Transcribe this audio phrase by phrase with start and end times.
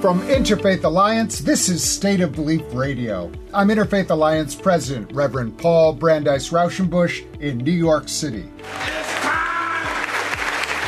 [0.00, 3.32] From Interfaith Alliance, this is State of Belief Radio.
[3.52, 8.48] I'm Interfaith Alliance President, Reverend Paul Brandeis Raushenbush in New York City.
[8.60, 9.86] It's time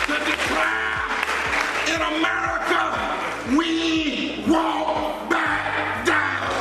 [0.07, 1.03] to declare
[1.89, 6.53] in America we won't back down.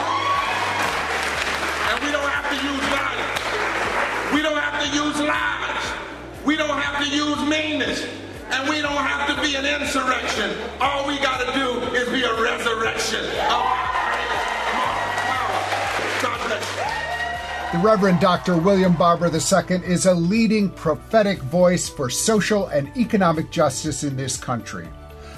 [1.92, 4.34] And we don't have to use violence.
[4.34, 6.46] We don't have to use lies.
[6.48, 8.08] We don't have to use meanness.
[8.50, 10.58] And we don't have to be an insurrection.
[10.82, 13.20] All we got to do is be a resurrection
[13.50, 13.76] oh.
[16.14, 17.78] of you.
[17.78, 18.58] The Reverend Dr.
[18.58, 24.38] William Barber II is a leading prophetic voice for social and economic justice in this
[24.38, 24.88] country.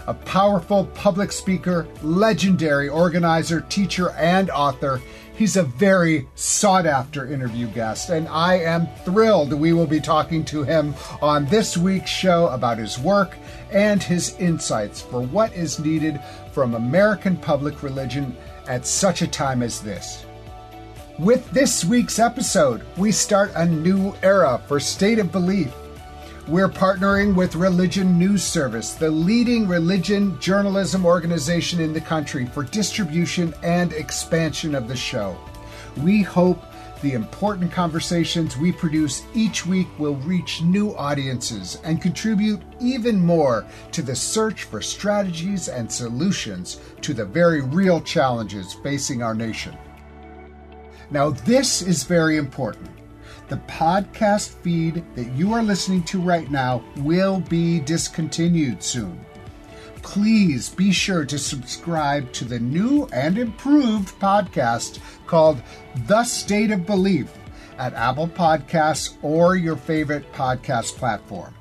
[0.08, 5.02] A powerful public speaker, legendary organizer, teacher, and author,
[5.36, 10.46] he's a very sought after interview guest, and I am thrilled we will be talking
[10.46, 13.36] to him on this week's show about his work
[13.72, 16.22] and his insights for what is needed
[16.52, 18.36] from American public religion
[18.68, 20.26] at such a time as this.
[21.20, 25.72] With this week's episode, we start a new era for State of Belief.
[26.48, 32.64] We're partnering with Religion News Service, the leading religion journalism organization in the country, for
[32.64, 35.38] distribution and expansion of the show.
[35.98, 36.64] We hope
[37.02, 43.66] the important conversations we produce each week will reach new audiences and contribute even more
[43.92, 49.78] to the search for strategies and solutions to the very real challenges facing our nation.
[51.10, 52.90] Now, this is very important.
[53.50, 59.26] The podcast feed that you are listening to right now will be discontinued soon.
[60.02, 65.62] Please be sure to subscribe to the new and improved podcast called
[66.08, 67.32] The State of Belief
[67.78, 71.54] at Apple Podcasts or your favorite podcast platform,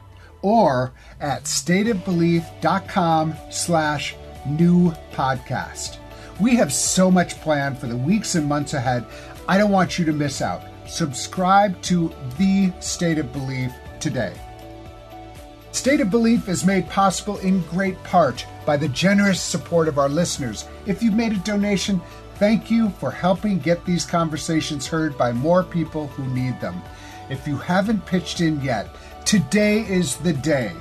[0.43, 4.15] or at stateofbelief.com slash
[4.47, 5.97] new podcast.
[6.41, 9.05] We have so much planned for the weeks and months ahead.
[9.49, 10.63] I don't want you to miss out.
[10.87, 14.33] Subscribe to The State of Belief today.
[15.73, 20.09] State of Belief is made possible in great part by the generous support of our
[20.09, 20.67] listeners.
[20.87, 22.01] If you've made a donation,
[22.41, 26.83] thank you for helping get these conversations heard by more people who need them.
[27.29, 28.89] If you haven't pitched in yet,
[29.27, 30.73] today is the day.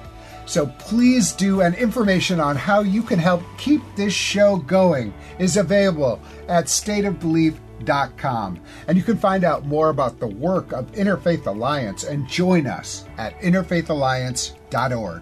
[0.46, 5.58] So please do, and information on how you can help keep this show going is
[5.58, 8.60] available at stateofbelief.com.
[8.88, 13.06] And you can find out more about the work of Interfaith Alliance and join us
[13.18, 15.22] at interfaithalliance.org.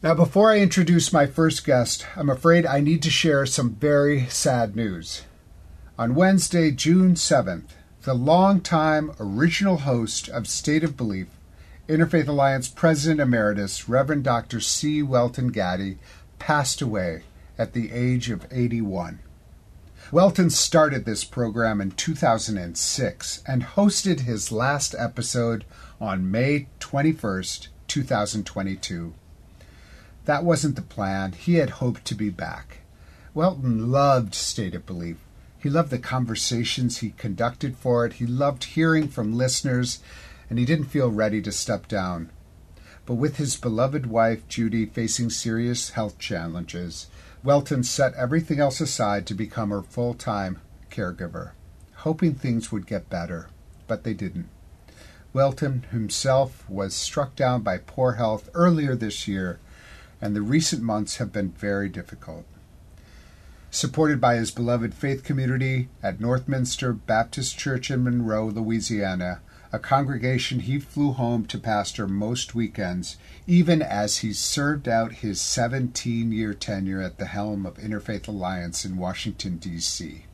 [0.00, 4.26] Now, before I introduce my first guest, I'm afraid I need to share some very
[4.26, 5.24] sad news.
[5.98, 7.70] On Wednesday, June 7th,
[8.02, 11.26] the longtime original host of State of Belief,
[11.88, 14.60] Interfaith Alliance President Emeritus, Reverend Dr.
[14.60, 15.02] C.
[15.02, 15.98] Welton Gaddy,
[16.38, 17.24] passed away
[17.58, 19.18] at the age of 81.
[20.12, 25.64] Welton started this program in 2006 and hosted his last episode
[26.00, 29.14] on May 21st, 2022.
[30.28, 31.32] That wasn't the plan.
[31.32, 32.80] He had hoped to be back.
[33.32, 35.16] Welton loved State of Belief.
[35.58, 38.12] He loved the conversations he conducted for it.
[38.12, 40.00] He loved hearing from listeners,
[40.50, 42.28] and he didn't feel ready to step down.
[43.06, 47.06] But with his beloved wife, Judy, facing serious health challenges,
[47.42, 51.52] Welton set everything else aside to become her full time caregiver,
[52.04, 53.48] hoping things would get better,
[53.86, 54.50] but they didn't.
[55.32, 59.58] Welton himself was struck down by poor health earlier this year,
[60.20, 62.44] and the recent months have been very difficult.
[63.70, 69.40] Supported by his beloved faith community at Northminster Baptist Church in Monroe, Louisiana,
[69.72, 75.40] a congregation he flew home to pastor most weekends, even as he served out his
[75.40, 80.24] 17 year tenure at the helm of Interfaith Alliance in Washington, D.C.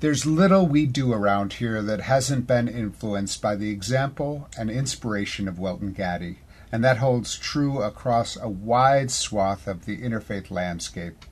[0.00, 5.46] There's little we do around here that hasn't been influenced by the example and inspiration
[5.46, 6.38] of Welton Gaddy,
[6.72, 11.24] and that holds true across a wide swath of the interfaith landscape.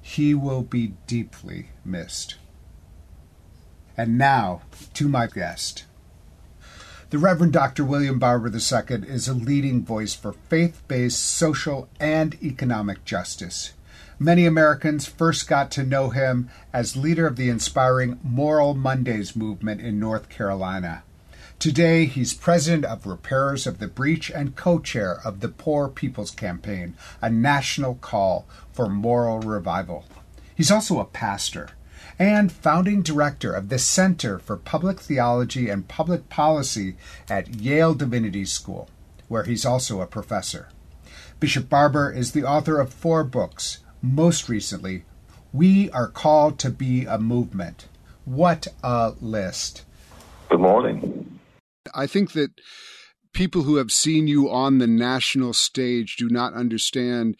[0.00, 2.36] He will be deeply missed.
[3.96, 4.62] And now
[4.94, 5.84] to my guest.
[7.10, 7.84] The Reverend Dr.
[7.84, 13.72] William Barber II is a leading voice for faith based social and economic justice.
[14.18, 19.80] Many Americans first got to know him as leader of the inspiring Moral Mondays movement
[19.80, 21.02] in North Carolina.
[21.58, 26.30] Today, he's president of Repairers of the Breach and co chair of the Poor People's
[26.30, 30.04] Campaign, a national call for moral revival.
[30.54, 31.70] He's also a pastor
[32.16, 36.96] and founding director of the Center for Public Theology and Public Policy
[37.28, 38.88] at Yale Divinity School,
[39.26, 40.68] where he's also a professor.
[41.40, 45.04] Bishop Barber is the author of four books most recently,
[45.52, 47.88] we are called to be a movement.
[48.24, 49.84] What a list.
[50.50, 51.27] Good morning.
[51.94, 52.50] I think that
[53.32, 57.36] people who have seen you on the national stage do not understand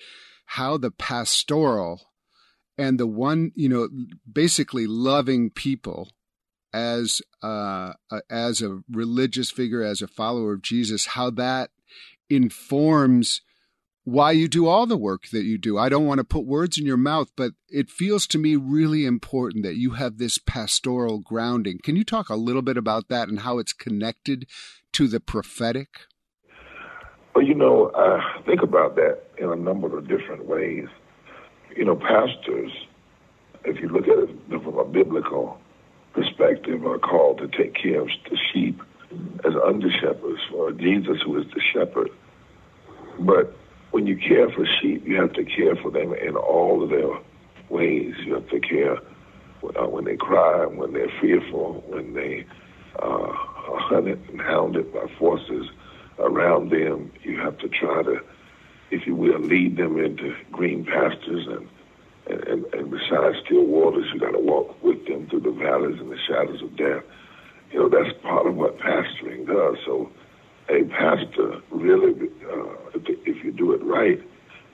[0.46, 2.08] how the pastoral
[2.76, 3.88] and the one, you know,
[4.30, 6.10] basically loving people
[6.72, 7.94] as uh,
[8.30, 11.70] as a religious figure, as a follower of Jesus, how that
[12.30, 13.40] informs
[14.08, 15.76] why you do all the work that you do.
[15.76, 19.04] I don't want to put words in your mouth, but it feels to me really
[19.04, 21.78] important that you have this pastoral grounding.
[21.82, 24.46] Can you talk a little bit about that and how it's connected
[24.94, 25.88] to the prophetic?
[27.34, 30.86] Well, you know, I think about that in a number of different ways.
[31.76, 32.72] You know, pastors,
[33.66, 35.60] if you look at it from a biblical
[36.14, 38.80] perspective, are called to take care of the sheep
[39.44, 42.08] as under shepherds for Jesus, who is the shepherd.
[43.18, 43.54] But
[43.90, 47.10] when you care for sheep, you have to care for them in all of their
[47.68, 48.14] ways.
[48.24, 52.44] You have to care uh, when they cry, when they're fearful, when they
[53.00, 55.66] uh, are hunted and hounded by forces
[56.18, 57.10] around them.
[57.22, 58.20] You have to try to,
[58.90, 61.68] if you will, lead them into green pastures and
[62.28, 65.98] and, and, and beside still waters, you got to walk with them through the valleys
[65.98, 67.02] and the shadows of death.
[67.72, 69.76] You know, that's part of what pastoring does.
[69.84, 70.10] So
[70.68, 74.20] a pastor really, uh, if you do it right,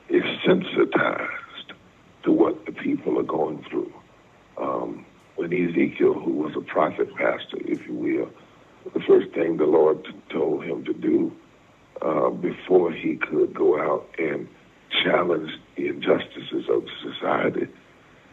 [0.08, 1.72] is sensitized
[2.24, 3.92] to what the people are going through.
[4.60, 5.06] Um,
[5.36, 8.30] when Ezekiel, who was a prophet pastor, if you will,
[8.92, 11.32] the first thing the Lord told him to do
[12.02, 14.48] uh, before he could go out and
[15.02, 17.66] challenge the injustices of society,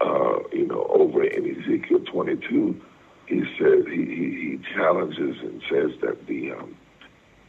[0.01, 2.81] uh, you know, over in Ezekiel 22,
[3.27, 6.75] he says he, he, he challenges and says that the um,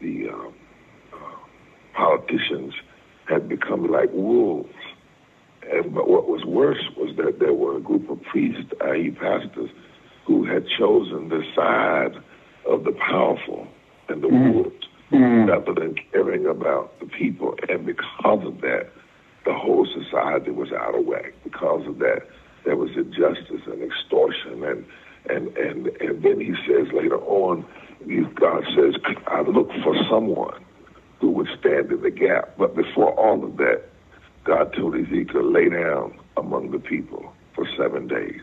[0.03, 0.53] the um,
[1.13, 1.17] uh,
[1.95, 2.75] politicians
[3.29, 4.75] had become like wolves.
[5.71, 9.71] And but what was worse was that there were a group of priests, i.e., pastors,
[10.27, 12.21] who had chosen the side
[12.69, 13.67] of the powerful
[14.09, 14.55] and the mm.
[14.55, 15.49] wolves mm.
[15.49, 17.55] rather than caring about the people.
[17.69, 18.91] And because of that,
[19.45, 21.33] the whole society was out of whack.
[21.45, 22.23] Because of that,
[22.65, 24.85] there was injustice and extortion and
[25.29, 27.65] and and and then he says later on
[28.35, 28.95] God says,
[29.27, 30.65] I look for someone
[31.21, 32.57] who would stand in the gap.
[32.59, 33.83] But before all of that,
[34.45, 38.41] God told Ezekiel, lay down among the people for seven days.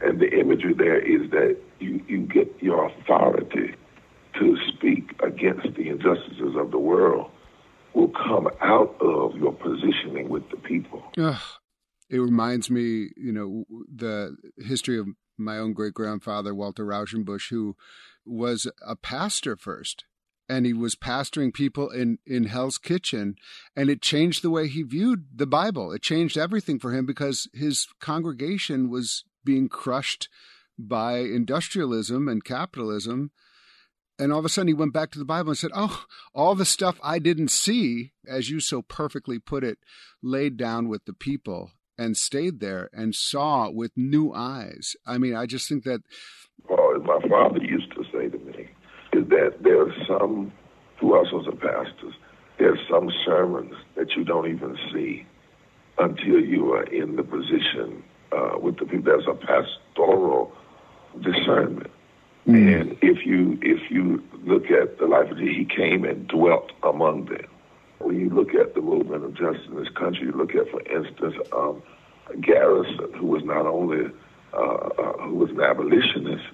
[0.00, 3.74] And the imagery there is that you, you get your authority
[4.38, 7.30] to speak against the injustices of the world
[7.94, 11.02] will come out of your positioning with the people.
[11.18, 11.40] Ugh.
[12.10, 13.64] It reminds me, you know,
[13.94, 17.76] the history of my own great grandfather, Walter Rauschenbusch, who
[18.24, 20.04] was a pastor first
[20.48, 23.36] and he was pastoring people in in Hell's Kitchen
[23.76, 25.92] and it changed the way he viewed the Bible.
[25.92, 30.28] It changed everything for him because his congregation was being crushed
[30.78, 33.30] by industrialism and capitalism.
[34.20, 36.04] And all of a sudden he went back to the Bible and said, "Oh,
[36.34, 39.78] all the stuff I didn't see, as you so perfectly put it,
[40.22, 45.34] laid down with the people and stayed there and saw with new eyes." I mean,
[45.34, 46.00] I just think that
[46.68, 47.97] as my father used to
[49.12, 50.52] is that there are some,
[50.98, 52.14] who also are pastors,
[52.58, 55.26] there are some sermons that you don't even see
[55.98, 58.02] until you are in the position
[58.32, 59.02] uh, with the people.
[59.02, 60.52] There's a pastoral
[61.20, 61.90] discernment.
[62.46, 62.80] Mm.
[62.80, 66.72] And if you if you look at the life of Jesus, he came and dwelt
[66.82, 67.46] among them.
[67.98, 70.80] When you look at the movement of justice in this country, you look at, for
[70.82, 71.82] instance, um,
[72.40, 74.10] Garrison, who was not only
[74.54, 76.44] uh, uh, who was an abolitionist,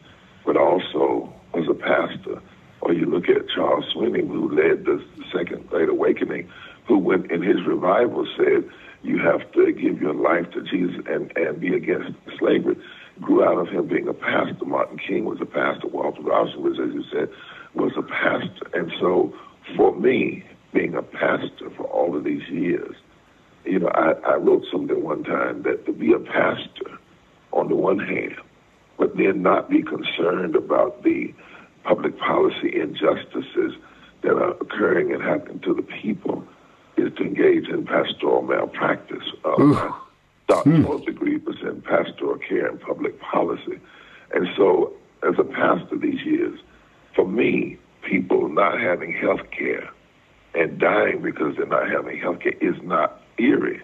[0.45, 2.41] but also was a pastor.
[2.81, 6.51] Or you look at Charles Finney, who led the Second Great Awakening,
[6.87, 8.69] who went in his revival said,
[9.03, 12.77] you have to give your life to Jesus and, and be against slavery.
[13.21, 14.65] Grew out of him being a pastor.
[14.65, 15.89] Martin King was a pastor.
[15.89, 17.29] Walter Rauschenbusch, as you said,
[17.75, 18.67] was a pastor.
[18.73, 19.33] And so
[19.77, 20.43] for me,
[20.73, 22.97] being a pastor for all of these years,
[23.65, 26.99] you know, I, I wrote something one time that to be a pastor
[27.53, 28.37] on the one hand,
[28.99, 31.35] but then not be concerned about the
[31.83, 33.75] public policy injustices
[34.23, 36.45] that are occurring and happening to the people
[36.97, 39.25] is to engage in pastoral malpractice.
[39.45, 39.91] Uh,
[40.47, 41.05] doctoral hmm.
[41.05, 43.79] degree was in pastoral care and public policy.
[44.33, 46.59] And so, as a pastor these years,
[47.15, 49.89] for me, people not having health care
[50.55, 53.83] and dying because they're not having health care is not eerie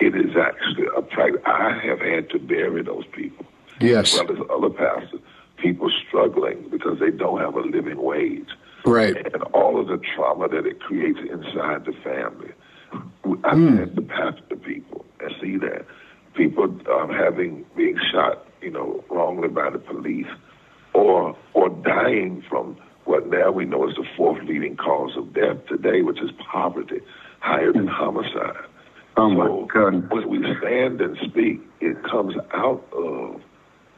[0.00, 1.40] it is actually a practice.
[1.46, 3.46] I have had to bury those people.
[3.80, 4.14] Yes.
[4.14, 5.20] As well as other pastors,
[5.56, 8.48] people struggling because they don't have a living wage.
[8.84, 9.16] Right.
[9.16, 12.52] And all of the trauma that it creates inside the family.
[13.44, 13.78] I've mm.
[13.78, 15.86] had to pastor people and see that.
[16.34, 20.26] people um, having being shot, you know, wrongly by the police,
[20.92, 25.66] or or dying from what now we know is the fourth leading cause of death
[25.68, 27.00] today, which is poverty,
[27.40, 28.64] higher than homicide.
[29.16, 30.10] Oh my God!
[30.10, 33.40] When we stand and speak, it comes out of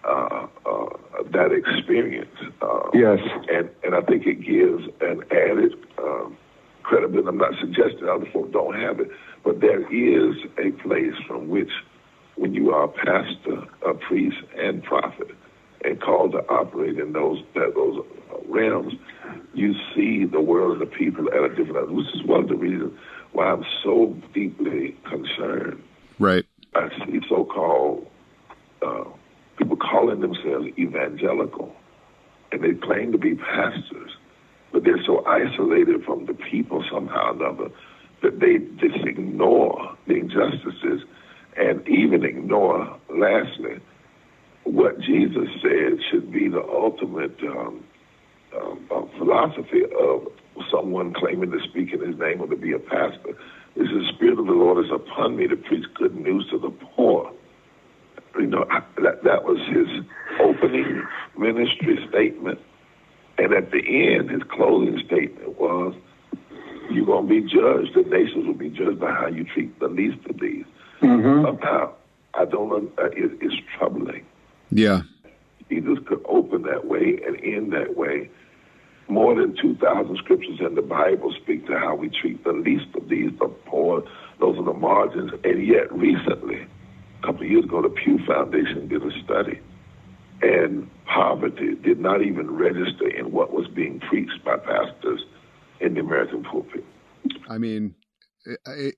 [0.07, 0.87] uh, uh,
[1.33, 2.37] that experience.
[2.63, 3.19] Uh, yes,
[3.51, 6.37] and and I think it gives an added um,
[6.83, 7.29] credibility.
[7.29, 9.11] I'm not suggesting other folks don't have it,
[9.45, 11.71] but there is a place from which,
[12.37, 15.31] when you are a pastor, a priest, and prophet,
[15.85, 18.05] and called to operate in those that those
[18.49, 18.95] realms,
[19.55, 21.97] you see the world and the people at a different level.
[21.97, 22.99] Which is one of the reasons
[23.33, 25.83] why I'm so deeply concerned.
[26.19, 26.45] Right.
[26.75, 28.07] I see so-called
[28.83, 29.05] uh,
[29.57, 31.75] people calling themselves evangelical,
[32.53, 34.13] and they claim to be pastors,
[34.73, 37.71] but they're so isolated from the people somehow or another
[38.23, 41.03] that they just ignore the injustices
[41.57, 43.81] and even ignore, lastly,
[44.65, 47.85] what Jesus said should be the ultimate um,
[48.57, 50.27] um, uh, philosophy of
[50.71, 53.37] someone claiming to speak in his name or to be a pastor.
[53.77, 56.59] This Is the Spirit of the Lord is upon me to preach good news to
[56.59, 56.96] the poor.
[58.47, 58.65] You know,
[59.03, 59.89] that, that was his
[60.41, 61.03] opening
[61.37, 62.61] ministry statement.
[63.39, 63.83] And at the
[64.15, 65.97] end, his closing statement was,
[66.89, 67.95] you're going to be judged.
[67.97, 70.65] The nations will be judged by how you treat the least of these.
[71.03, 71.45] Mm-hmm.
[71.45, 71.93] Somehow,
[72.35, 72.97] I don't.
[72.97, 74.25] Uh, it, it's troubling.
[74.71, 75.03] Yeah.
[75.69, 78.31] Jesus could open that way and end that way.
[79.09, 83.09] More than 2,000 scriptures in the Bible speak to how we treat the least of
[83.09, 84.05] these, the poor,
[84.39, 85.33] those are the margins.
[85.43, 86.65] And yet, recently,
[87.23, 89.61] a couple of years ago, the Pew Foundation did a study,
[90.43, 95.25] and poverty did not even register in what was being preached by pastors
[95.81, 96.85] in the American pulpit.
[97.49, 97.95] I mean,
[98.45, 98.97] it,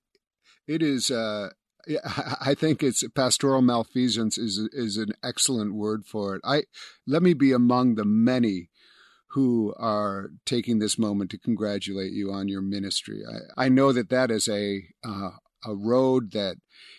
[0.67, 1.11] it is.
[1.11, 1.49] Uh,
[2.41, 6.41] I think it's pastoral malfeasance is is an excellent word for it.
[6.43, 6.63] I
[7.07, 8.69] let me be among the many
[9.33, 13.21] who are taking this moment to congratulate you on your ministry.
[13.57, 15.31] I, I know that that is a uh,
[15.65, 16.57] a road that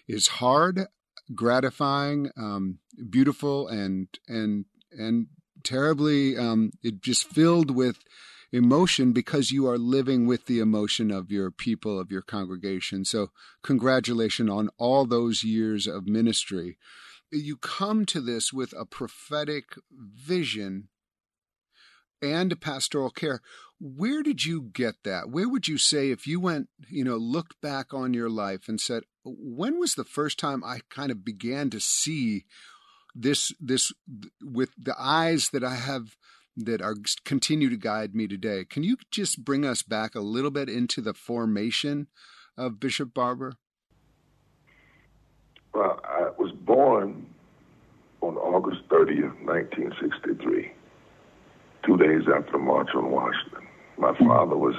[0.09, 0.87] is hard,
[1.35, 5.27] gratifying, um, beautiful, and and and
[5.63, 7.99] terribly um, it just filled with
[8.53, 13.05] emotion because you are living with the emotion of your people, of your congregation.
[13.05, 13.29] So,
[13.63, 16.77] congratulations on all those years of ministry.
[17.31, 20.89] You come to this with a prophetic vision
[22.21, 23.41] and pastoral care.
[23.81, 25.31] Where did you get that?
[25.31, 28.81] Where would you say if you went, you know, looked back on your life and
[28.81, 32.45] said, when was the first time I kind of began to see
[33.15, 33.93] this this
[34.43, 36.17] with the eyes that I have
[36.57, 38.65] that are continue to guide me today.
[38.65, 42.09] Can you just bring us back a little bit into the formation
[42.57, 43.55] of Bishop Barber?
[45.73, 47.27] Well, I was born
[48.21, 50.73] on August 30th, 1963,
[51.87, 53.67] two days after the March on Washington.
[54.01, 54.75] My father was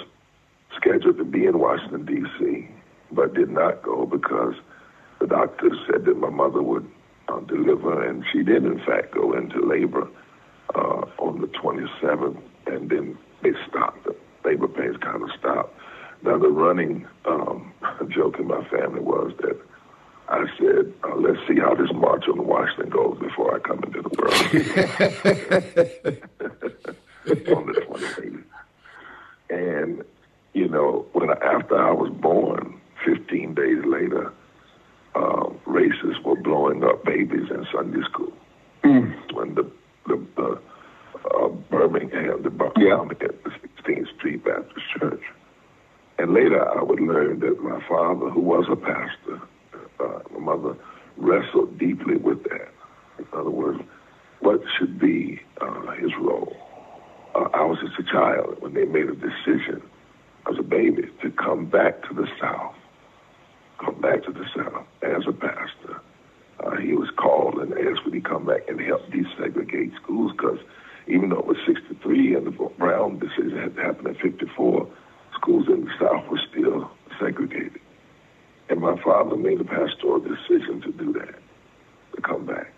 [0.76, 2.68] scheduled to be in Washington, D.C.,
[3.12, 4.56] but did not go because
[5.20, 6.90] the doctors said that my mother would
[7.28, 10.08] uh, deliver, and she did, in fact, go into labor
[10.74, 14.06] uh, on the 27th, and then they stopped.
[14.06, 15.78] The labor pains kind of stopped.
[16.24, 17.72] Now, the running um,
[18.10, 19.62] joke in my family was that
[20.30, 24.02] I said, uh, let's see how this march on Washington goes before I come into
[24.02, 24.34] the world.
[27.28, 28.44] on the 28th.
[29.52, 30.04] And,
[30.54, 34.32] you know, when after I was born, 15 days later,
[35.14, 38.32] uh, racists were blowing up babies in Sunday school.
[38.84, 39.34] Mm.
[39.34, 39.70] When the
[40.08, 40.62] the, the
[41.36, 43.28] uh, Birmingham, the Birmingham yeah.
[43.28, 45.22] at the 16th Street Baptist Church.
[46.18, 49.42] And later I would learn that my father, who was a pastor,
[50.00, 50.78] uh, my mother
[51.18, 52.70] wrestled deeply with that.
[53.20, 53.82] In other words,
[54.40, 56.56] what should be uh, his role?
[57.36, 59.82] Uh, I was just a child when they made a decision
[60.50, 62.76] as a baby to come back to the South,
[63.80, 66.02] come back to the South as a pastor
[66.64, 70.60] uh, he was called and asked would he come back and help desegregate schools because
[71.08, 74.88] even though it was 63 and the Brown decision had happened in 54,
[75.36, 77.82] schools in the South were still segregated.
[78.70, 81.36] And my father made a pastoral decision to do that,
[82.16, 82.72] to come back.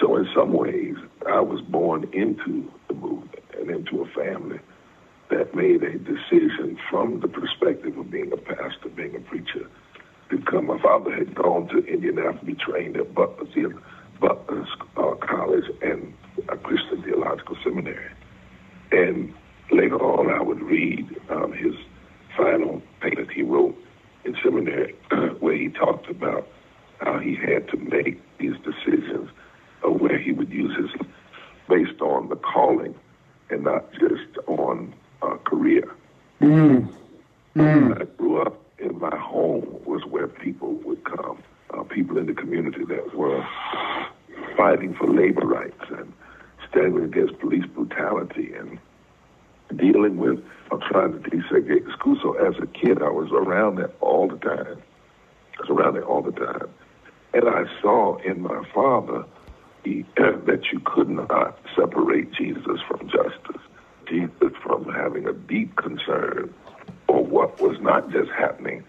[0.00, 4.60] So in some ways, I was born into the movement and into a family
[5.30, 9.68] that made a decision from the perspective of being a pastor, being a preacher,
[10.28, 13.46] because my father had gone to Indianapolis to be trained at Butler,
[14.20, 16.12] Butler uh, College and
[16.48, 18.10] a Christian Theological Seminary.
[18.92, 19.34] And
[19.70, 21.74] later on, I would read um, his
[22.36, 23.76] final thing that he wrote
[24.24, 24.94] in seminary,
[25.40, 26.48] where he talked about
[27.00, 29.28] how he had to make these decisions
[29.84, 31.06] of where he would use his
[31.68, 32.94] based on the calling
[33.50, 35.88] and not just on uh, career.
[36.40, 36.92] Mm.
[37.56, 38.00] Mm.
[38.00, 42.34] I grew up in my home was where people would come, uh, people in the
[42.34, 43.46] community that were
[44.56, 46.12] fighting for labor rights and
[46.68, 48.78] standing against police brutality and
[49.76, 52.18] dealing with uh, trying to desegregate the school.
[52.22, 54.82] So as a kid, I was around that all the time.
[55.58, 56.68] I was around it all the time.
[57.32, 59.33] And I saw in my father he,
[59.84, 63.62] that you could not separate Jesus from justice,
[64.08, 66.52] Jesus from having a deep concern
[67.06, 68.84] for what was not just happening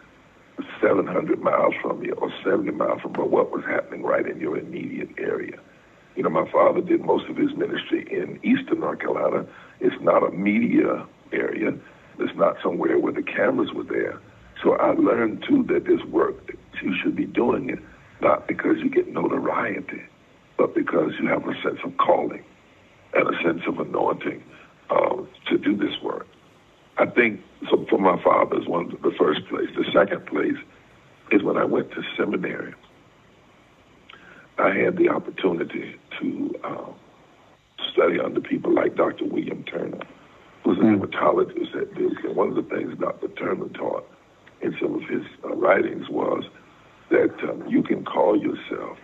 [0.82, 4.40] 700 miles from you or 70 miles from, you, but what was happening right in
[4.40, 5.60] your immediate area.
[6.16, 9.46] You know, my father did most of his ministry in eastern North Carolina.
[9.82, 11.74] It's not a media area.
[12.20, 14.18] It's not somewhere where the cameras were there.
[14.64, 17.80] So I learned too that this work, you should be doing it
[18.22, 20.02] not because you get notoriety,
[20.58, 22.44] but because you have a sense of calling
[23.14, 24.44] and a sense of anointing
[24.90, 25.16] uh,
[25.50, 26.28] to do this work.
[26.98, 29.70] I think so for my father is one the first place.
[29.76, 30.58] The second place
[31.32, 32.74] is when I went to seminary.
[34.58, 36.92] I had the opportunity to uh,
[37.92, 39.26] study under people like Dr.
[39.26, 40.00] William Turner,
[40.64, 42.24] who's an hematologist at Duke.
[42.24, 43.28] And one of the things Dr.
[43.30, 44.08] Turner taught
[44.62, 46.46] in some of his uh, writings was
[47.10, 48.98] that um, you can call yourself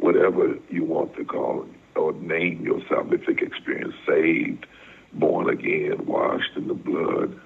[0.00, 4.66] whatever you want to call it or name your salvific experience saved,
[5.12, 7.38] born again, washed in the blood,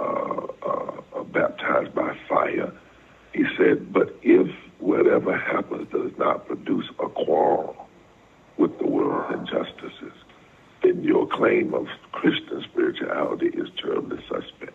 [0.00, 2.72] uh, uh, uh, baptized by fire.
[3.32, 7.88] He said, but if whatever happens does not produce a quarrel
[8.58, 10.12] with the world's injustices,
[10.82, 14.74] then your claim of Christian spirituality is terribly suspect.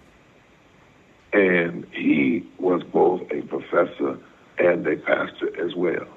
[1.34, 4.18] And he was both a professor
[4.58, 6.08] and a pastor as well.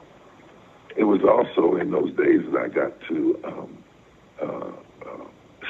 [0.97, 3.85] It was also in those days that I got to um,
[4.43, 4.73] uh,
[5.07, 5.25] uh,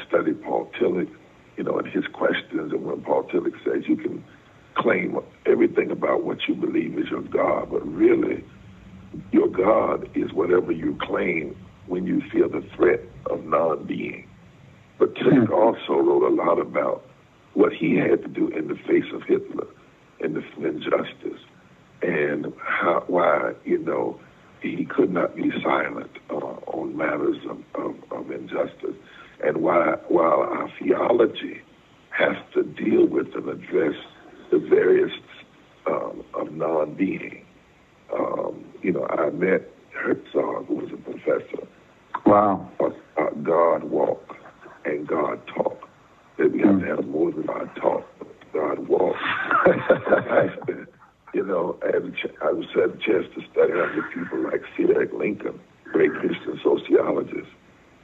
[0.08, 1.10] study Paul Tillich,
[1.56, 2.72] you know, and his questions.
[2.72, 4.24] And when Paul Tillich says you can
[4.74, 8.44] claim everything about what you believe is your God, but really
[9.32, 14.26] your God is whatever you claim when you feel the threat of non-being.
[14.98, 17.04] But Tillich also wrote a lot about
[17.54, 19.66] what he had to do in the face of Hitler
[20.20, 21.40] and the injustice
[22.02, 24.20] and how, why, you know,
[24.62, 28.96] he could not be silent uh, on matters of, of, of, injustice,
[29.42, 31.60] and why, while our theology
[32.10, 33.94] has to deal with and address
[34.50, 35.12] the various
[35.86, 37.44] um, of non-being.
[38.12, 41.66] Um, you know, I met Herzog, who was a professor.
[42.26, 42.70] Wow.
[42.80, 44.36] Uh, uh, God walk
[44.84, 45.88] and God talk.
[46.38, 46.80] That we have mm.
[46.80, 48.06] to have more than God talk,
[48.52, 49.16] God walk.
[51.34, 54.62] you know, I, had ch- I was had a chance to study under people like
[54.76, 54.84] C.
[54.84, 57.50] Eric Lincoln, great Christian sociologist,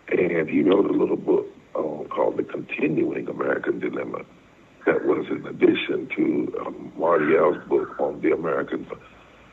[0.09, 4.25] and he wrote a little book uh, called The Continuing American Dilemma
[4.87, 8.87] that was in addition to um, Marty L's book on the American,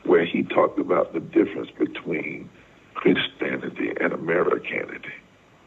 [0.04, 2.48] where he talked about the difference between
[2.94, 5.12] Christianity and Americanity.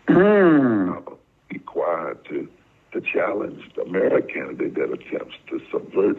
[0.07, 0.97] Mm.
[0.97, 1.15] Uh,
[1.51, 2.47] required to
[2.93, 6.17] to challenge the Americanity that attempts to subvert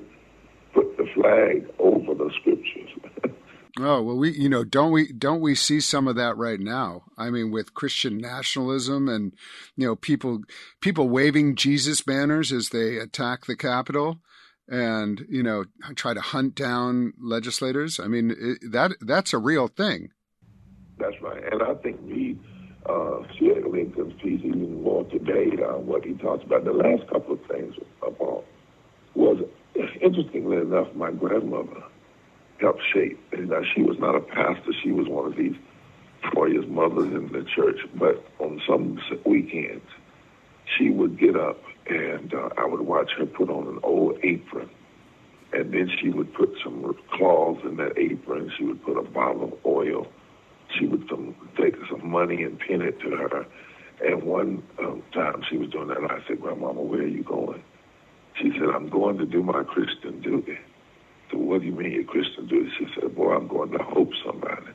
[0.79, 2.91] put the flag over the scriptures.
[3.81, 7.03] oh well, we you know don't we don't we see some of that right now?
[7.17, 9.35] I mean, with Christian nationalism and
[9.77, 10.43] you know people
[10.81, 14.19] people waving Jesus banners as they attack the Capitol
[14.69, 15.65] and you know
[15.97, 17.99] try to hunt down legislators.
[17.99, 20.11] I mean it, that that's a real thing.
[20.99, 22.39] That's right, and I think we
[22.87, 25.51] uh, share Lincoln's piece even more today.
[25.63, 28.45] on what he talks about the last couple of things about
[29.15, 29.39] was
[30.01, 31.83] interestingly enough, my grandmother
[32.61, 33.21] helped shape.
[33.33, 35.55] Uh, she was not a pastor; she was one of these
[36.23, 37.81] Troyer's mothers in the church.
[37.95, 39.87] But on some weekends,
[40.77, 44.69] she would get up, and uh, I would watch her put on an old apron,
[45.53, 48.53] and then she would put some cloths in that apron.
[48.57, 50.07] She would put a bottle of oil.
[50.79, 53.47] She would some, take some money and pin it to her.
[54.05, 57.25] And one um, time she was doing that, and I said, "Grandmama, where are you
[57.25, 57.63] going?"
[58.41, 60.59] She said, I'm going to do my Christian duty.
[61.31, 62.71] So what do you mean your Christian duty?
[62.79, 64.67] She said, boy, I'm going to hope somebody.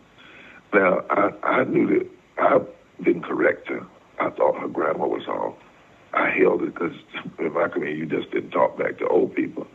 [0.74, 2.60] Now, I, I knew that I
[3.04, 3.86] didn't correct her.
[4.20, 5.56] I thought her grammar was off.
[6.14, 6.96] I held it because
[7.40, 9.68] in my community, you just didn't talk back to old people.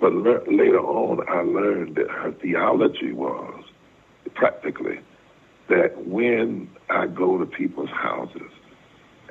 [0.00, 3.64] But le- later on, I learned that her theology was
[4.34, 5.00] practically
[5.68, 8.50] that when I go to people's houses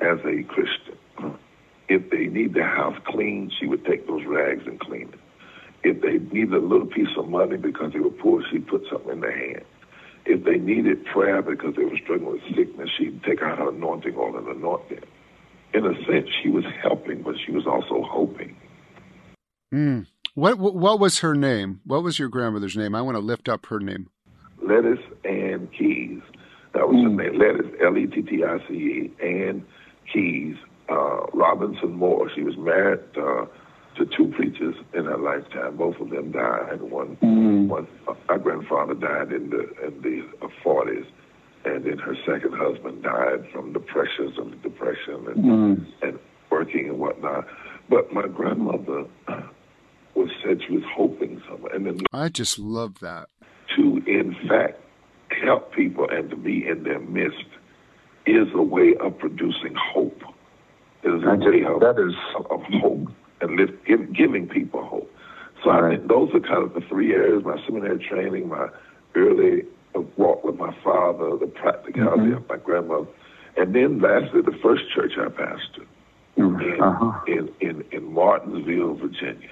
[0.00, 0.96] as a Christian,
[1.92, 5.20] if they need their house cleaned, she would take those rags and clean it.
[5.84, 9.12] If they needed a little piece of money because they were poor, she'd put something
[9.12, 9.64] in their hand.
[10.24, 14.14] if they needed prayer because they were struggling with sickness, she'd take out her anointing
[14.16, 15.04] oil and anoint them.
[15.74, 18.54] In a sense, she was helping, but she was also hoping.
[19.72, 20.06] Mm.
[20.34, 21.80] What, what what was her name?
[21.84, 22.94] What was your grandmother's name?
[22.94, 24.08] I want to lift up her name.
[24.62, 26.20] Lettice Ann Keys.
[26.74, 27.04] That was mm.
[27.04, 27.38] her name.
[27.38, 29.64] Lettice, L E T T I C E, Ann
[30.12, 30.56] Keys.
[30.92, 32.30] Uh, Robinson Moore.
[32.34, 33.46] She was married uh,
[33.96, 35.76] to two preachers in her lifetime.
[35.76, 36.82] Both of them died.
[36.82, 37.68] One, mm.
[37.68, 41.06] one, uh, our grandfather died in the in the forties,
[41.64, 45.86] and then her second husband died from the pressures of the depression and mm.
[46.02, 46.18] and
[46.50, 47.46] working and whatnot.
[47.88, 49.06] But my grandmother
[50.14, 53.30] was said she was hoping somewhere, and then I just love that
[53.76, 54.78] to in fact
[55.42, 57.46] help people and to be in their midst
[58.26, 60.11] is a way of producing hope.
[61.02, 62.14] It is a way that is
[62.50, 63.08] of hope
[63.40, 65.12] and live, give, giving people hope.
[65.62, 65.84] So right.
[65.84, 68.68] I think those are kind of the three areas: my seminary training, my
[69.14, 69.64] early
[70.16, 72.36] walk with my father, the practicality mm-hmm.
[72.36, 73.06] of my grandmother,
[73.56, 75.86] and then lastly, the first church I pastored
[76.38, 76.60] mm-hmm.
[76.60, 77.20] in, uh-huh.
[77.26, 79.50] in, in in Martinsville, Virginia.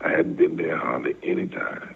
[0.00, 1.94] I hadn't been there hardly any time,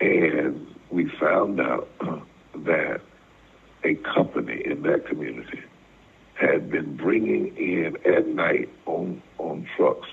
[0.00, 2.18] and we found out uh,
[2.56, 3.00] that
[3.84, 5.62] a company in that community
[6.40, 10.08] had been bringing in at night on on trucks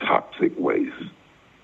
[0.00, 0.92] toxic waste,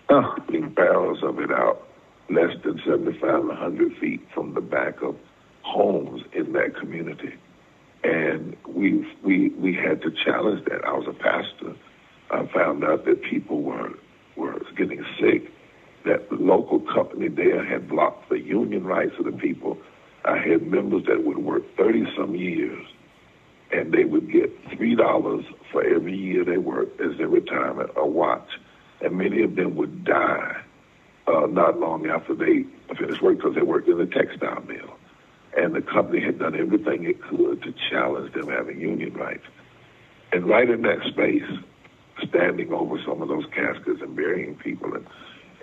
[0.09, 1.89] uh, putting barrels of it out
[2.31, 5.17] less than 75, 100 feet from the back of
[5.63, 7.35] homes in that community.
[8.05, 10.85] And we we we had to challenge that.
[10.85, 11.75] I was a pastor.
[12.31, 13.91] I found out that people were
[14.37, 15.51] were getting sick.
[16.05, 19.77] That the local company there had blocked the union rights of the people.
[20.25, 22.87] I had members that would work 30 some years
[23.73, 28.07] and they would get three dollars for every year they worked as their retirement, a
[28.07, 28.49] watch,
[29.01, 30.57] and many of them would die
[31.27, 32.65] uh, not long after they
[32.97, 34.97] finished work because they worked in the textile mill,
[35.57, 39.45] and the company had done everything it could to challenge them having union rights,
[40.33, 41.49] and right in that space,
[42.29, 45.07] standing over some of those caskets and burying people and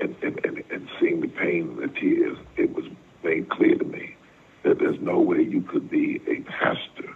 [0.01, 2.85] and, and, and, and seeing the pain and the tears, it was
[3.23, 4.15] made clear to me
[4.63, 7.13] that there's no way you could be a pastor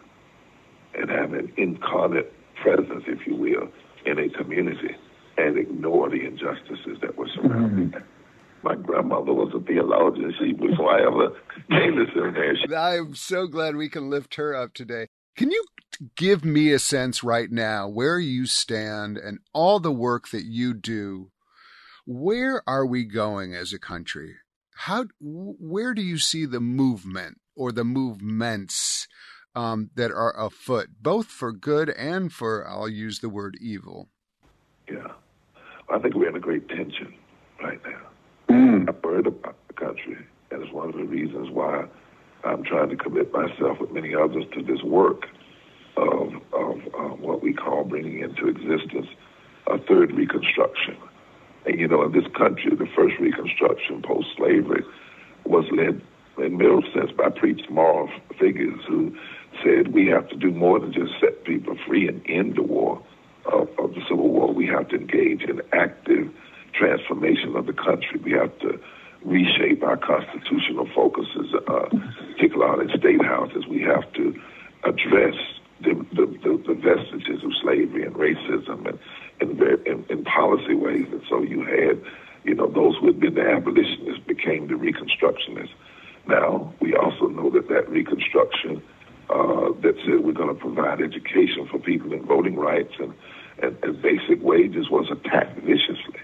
[0.98, 3.70] and have an incarnate presence, if you will,
[4.06, 4.96] in a community
[5.38, 8.04] and ignore the injustices that were surrounding mm-hmm.
[8.64, 10.34] My grandmother was a theologian.
[10.40, 11.30] She, before I ever
[11.70, 12.58] came to seminary.
[12.76, 15.08] I'm so glad we can lift her up today.
[15.38, 15.64] Can you
[16.16, 20.74] give me a sense right now where you stand and all the work that you
[20.74, 21.32] do?
[22.06, 24.36] Where are we going as a country?
[24.74, 29.08] How, where do you see the movement or the movements
[29.58, 34.08] um, that are afoot, both for good and for, I'll use the word evil.
[34.88, 35.08] Yeah.
[35.89, 37.13] I think we're in a great tension
[37.62, 38.56] right now.
[38.56, 38.88] Mm.
[38.88, 40.17] I've heard about the country,
[40.52, 41.86] and it's one of the reasons why
[42.43, 45.24] I'm trying to commit myself with many others to this work
[45.96, 49.08] of, of um, what we call bringing into existence
[49.65, 50.98] a third Reconstruction.
[51.65, 54.84] And you know, in this country, the first Reconstruction post slavery
[55.46, 56.02] was led
[56.38, 59.15] in middle sense by preached moral figures who
[59.63, 63.02] said we have to do more than just set people free and end the war
[63.46, 64.54] of, of the Civil War.
[64.54, 66.32] We have to engage in active
[66.74, 68.20] transformation of the country.
[68.24, 68.80] We have to
[69.24, 71.89] reshape our constitutional focuses, uh,
[72.34, 73.65] particularly in state houses.
[73.67, 74.39] We have to
[74.84, 75.36] address
[75.82, 79.00] the, the, the, the vestiges of slavery and racism and
[79.41, 81.08] in, in, in policy ways.
[81.12, 82.02] And so you had,
[82.43, 85.74] you know, those who had been the abolitionists became the Reconstructionists.
[86.28, 88.82] Now, we also know that that Reconstruction
[89.30, 93.13] uh, that said we're going to provide education for people and voting rights and,
[93.62, 96.20] and, and basic wages was attacked viciously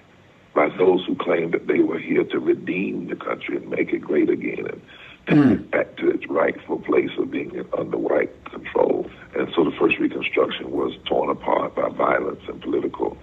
[0.53, 3.99] by those who claimed that they were here to redeem the country and make it
[3.99, 4.81] great again and
[5.27, 5.51] take mm.
[5.53, 9.09] it back to its rightful place of being under white control.
[9.35, 13.17] And so the first Reconstruction was torn apart by violence and political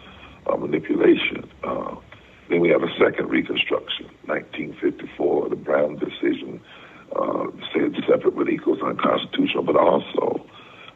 [0.47, 1.49] uh, manipulation.
[1.63, 1.95] Uh,
[2.49, 6.61] then we have a second Reconstruction, 1954, the Brown decision
[7.17, 10.45] uh, said separate but equals unconstitutional, but also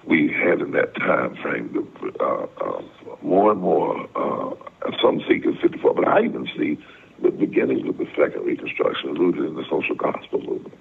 [0.07, 2.83] we had in that time frame the, uh, uh,
[3.23, 4.55] more and more, uh,
[5.03, 6.79] some see it 54, but I even see
[7.23, 10.75] the beginnings of the second Reconstruction rooted in the social gospel movement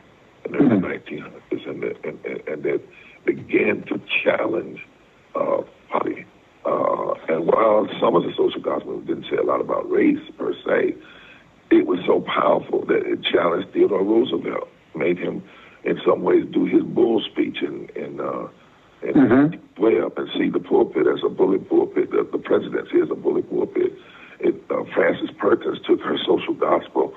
[0.45, 0.85] in the mm-hmm.
[0.85, 2.81] 1900s, and, that, and, and, and that
[3.25, 4.79] began to challenge
[5.35, 6.25] uh, party.
[6.65, 10.53] Uh, and while some of the social gospel didn't say a lot about race per
[10.65, 10.95] se,
[11.71, 14.69] it was so powerful that it challenged Theodore Roosevelt
[15.03, 15.43] made him,
[15.83, 18.47] in some ways, do his bull speech and and uh,
[19.07, 19.83] and mm-hmm.
[19.83, 22.11] way up and see the pulpit as a bullet pulpit.
[22.11, 23.91] The, the presidency as a bullet pulpit.
[24.39, 27.13] It, uh, Frances Perkins took her social gospel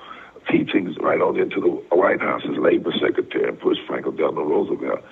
[0.49, 5.03] teachings right on into the White House as labor secretary and pushed Franklin Delano Roosevelt.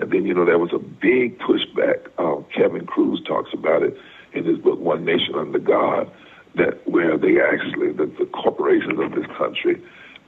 [0.00, 2.06] And then, you know, there was a big pushback.
[2.18, 3.96] Um, Kevin Kruse talks about it
[4.32, 6.10] in his book, One Nation Under God,
[6.56, 9.80] that where they actually, the, the corporations of this country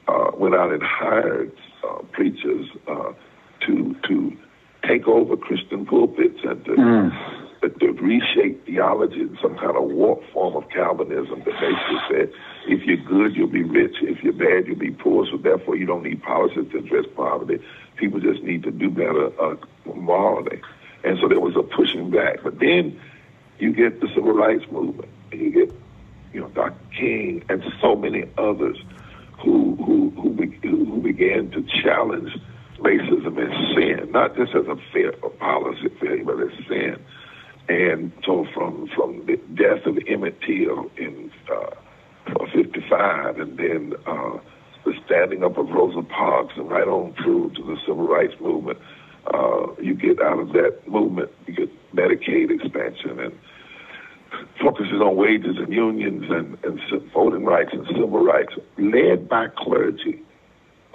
[0.08, 1.52] uh, went out and hired
[2.12, 3.12] preachers uh,
[3.66, 4.36] to to
[4.86, 7.78] take over Christian pulpits and to, mm.
[7.80, 12.32] to reshape theology in some kind of warped form of Calvinism that basically said,
[12.68, 13.96] if you're good, you'll be rich.
[14.02, 15.26] If you're bad, you'll be poor.
[15.30, 17.62] So therefore, you don't need policies to address poverty.
[17.96, 19.56] People just need to do better uh,
[19.94, 20.60] morally.
[21.04, 22.42] And so there was a pushing back.
[22.42, 23.00] But then
[23.58, 25.74] you get the civil rights movement, and you get,
[26.32, 26.74] you know, Dr.
[26.96, 28.76] King and so many others
[29.42, 32.30] who who who, be, who began to challenge
[32.78, 36.96] racism as sin, not just as a, fair, a policy failure, but as sin.
[37.68, 41.74] And so from from the death of Emmett Till in uh,
[42.54, 44.38] 55, and then uh,
[44.84, 48.78] the standing up of Rosa Parks, and right on through to the civil rights movement,
[49.32, 53.38] uh, you get out of that movement, you get Medicaid expansion and
[54.60, 56.80] focuses on wages and unions and, and
[57.12, 60.22] voting rights and civil rights, led by clergy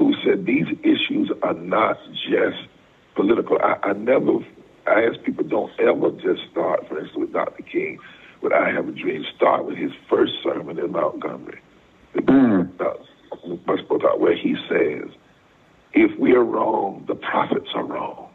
[0.01, 2.57] who said these issues are not just
[3.15, 3.59] political.
[3.61, 4.39] I, I never,
[4.87, 7.61] I ask people don't ever just start, for instance, with Dr.
[7.61, 7.99] King,
[8.41, 9.23] with I Have a Dream.
[9.35, 11.61] Start with his first sermon in Montgomery,
[12.15, 12.71] mm.
[14.19, 15.11] where he says,
[15.93, 18.30] if we are wrong, the prophets are wrong.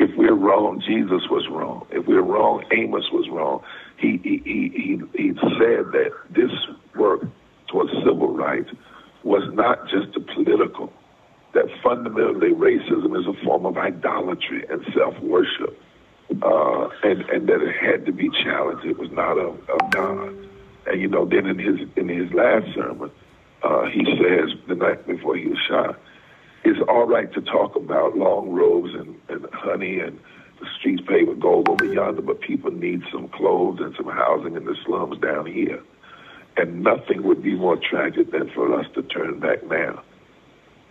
[0.00, 1.86] If we're wrong, Jesus was wrong.
[1.90, 3.62] If we're wrong, Amos was wrong.
[3.98, 6.50] He, he, he, he, he said that this
[6.96, 7.20] work
[7.68, 8.70] towards civil rights
[9.24, 10.90] was not just a political,
[11.52, 15.78] that fundamentally racism is a form of idolatry and self worship,
[16.42, 18.86] uh, and, and that it had to be challenged.
[18.86, 20.34] It was not of, of God.
[20.86, 23.10] And you know, then in his in his last sermon,
[23.62, 26.00] uh, he says the night before he was shot,
[26.64, 30.18] it's all right to talk about long robes and, and honey and
[30.60, 34.56] the streets paved with gold over yonder, but people need some clothes and some housing
[34.56, 35.82] in the slums down here.
[36.56, 40.02] And nothing would be more tragic than for us to turn back now.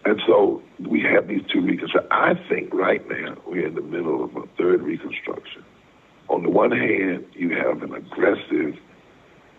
[0.06, 2.10] And so we have these two reconstructions.
[2.10, 5.64] I think right now we're in the middle of a third reconstruction.
[6.30, 8.78] On the one hand, you have an aggressive,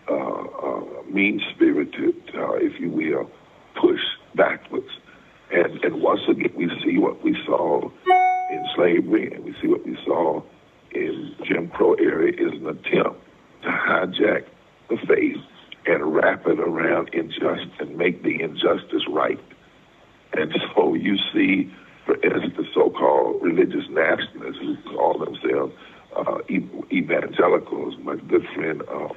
[0.09, 3.29] uh, uh, mean-spirited, uh, if you will,
[3.75, 4.01] push
[4.35, 4.89] backwards.
[5.51, 7.89] And, and once again, we see what we saw
[8.51, 10.41] in slavery, and we see what we saw
[10.91, 13.21] in Jim Crow area is an attempt
[13.63, 14.45] to hijack
[14.89, 15.37] the faith
[15.85, 19.39] and wrap it around injustice and make the injustice right.
[20.33, 21.73] And so you see,
[22.05, 25.73] for instance, the so-called religious nationalists who call themselves
[26.15, 26.37] uh,
[26.91, 27.95] evangelicals.
[28.01, 29.09] My good friend uh,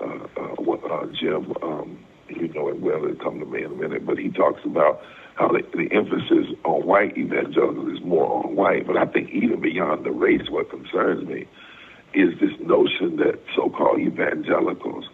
[0.00, 3.00] uh, uh, uh, Jim, um, you know him well.
[3.00, 5.02] He'll come to me in a minute, but he talks about
[5.42, 8.86] how the, the emphasis on white evangelicals is more on white.
[8.86, 11.46] But I think even beyond the race, what concerns me
[12.14, 15.08] is this notion that so-called evangelicals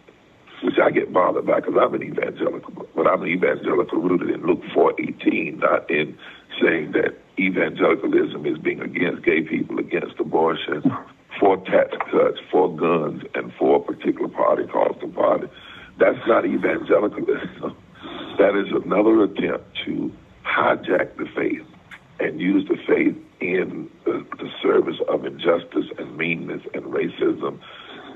[0.63, 4.45] which I get bothered by because I'm an evangelical, but I'm an evangelical rooted in
[4.45, 6.19] Luke 4:18, not in
[6.61, 10.83] saying that evangelicalism is being against gay people, against abortion,
[11.39, 15.47] for tax cuts, for guns, and for a particular party called the party.
[15.99, 17.77] That's not evangelicalism.
[18.39, 20.13] That is another attempt to
[20.45, 21.67] hijack the faith
[22.21, 27.59] and use the faith in the, the service of injustice and meanness and racism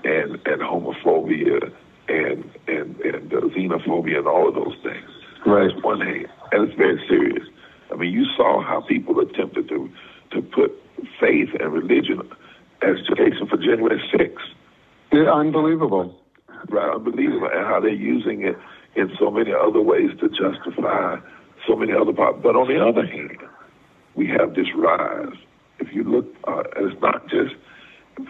[0.04, 1.72] and, and homophobia
[2.08, 5.08] and and and uh, xenophobia and all of those things.
[5.46, 5.70] Right.
[5.72, 7.46] That's one hand, and it's very serious.
[7.92, 9.90] I mean, you saw how people attempted to
[10.32, 10.72] to put
[11.20, 12.22] faith and religion
[12.82, 14.37] as justification for January 6th.
[15.12, 16.18] Yeah, unbelievable.
[16.68, 18.56] Right, unbelievable, and how they're using it
[18.94, 21.16] in so many other ways to justify
[21.66, 22.38] so many other parts.
[22.42, 23.38] But on the other hand,
[24.14, 25.37] we have this rise.
[25.78, 27.55] If you look, uh, it's not just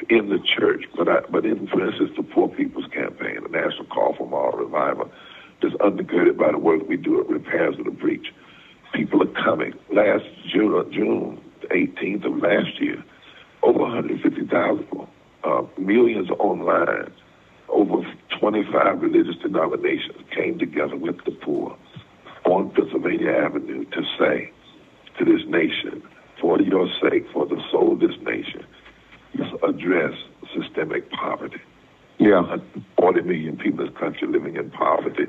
[0.08, 3.84] in the church, but I, but in, for instance, the Poor People's Campaign, the National
[3.86, 5.10] Call for Moral Revival,
[5.60, 8.32] that's undergirded by the work we do at Repairers of the Breach.
[8.94, 9.72] People are coming.
[9.92, 13.02] Last June, June 18th of last year,
[13.62, 14.86] over 150,000
[15.44, 17.10] uh, millions online,
[17.72, 18.02] over
[18.38, 21.76] 25 religious denominations came together with the poor
[22.44, 24.52] on Pennsylvania Avenue to say
[25.18, 26.02] to this nation,
[26.40, 28.64] for your sake, for the soul of this nation,
[29.62, 30.14] address
[30.54, 31.60] systemic poverty.
[32.18, 32.56] Yeah.
[32.98, 35.26] 40 million people in this country living in poverty.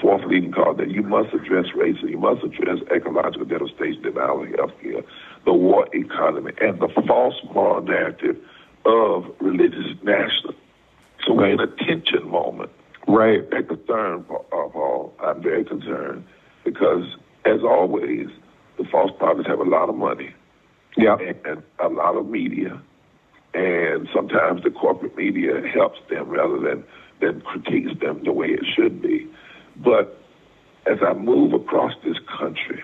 [0.00, 4.48] Fourth leading cause that you must address racism, you must address ecological devastation, denial of
[4.56, 5.02] health care,
[5.44, 8.36] the war economy, and the false moral narrative
[8.84, 10.56] of religious nationalism.
[11.26, 12.70] So we're in a tension moment.
[13.06, 13.40] Right.
[13.52, 16.24] At the third uh, Paul, I'm very concerned
[16.64, 17.04] because,
[17.44, 18.28] as always,
[18.78, 20.34] the false prophets have a lot of money.
[20.96, 21.16] Yeah.
[21.44, 22.80] And a lot of media.
[23.52, 26.84] And sometimes the corporate media helps them rather than,
[27.20, 29.28] than critiques them the way it should be.
[29.76, 30.20] But
[30.86, 32.82] as I move across this country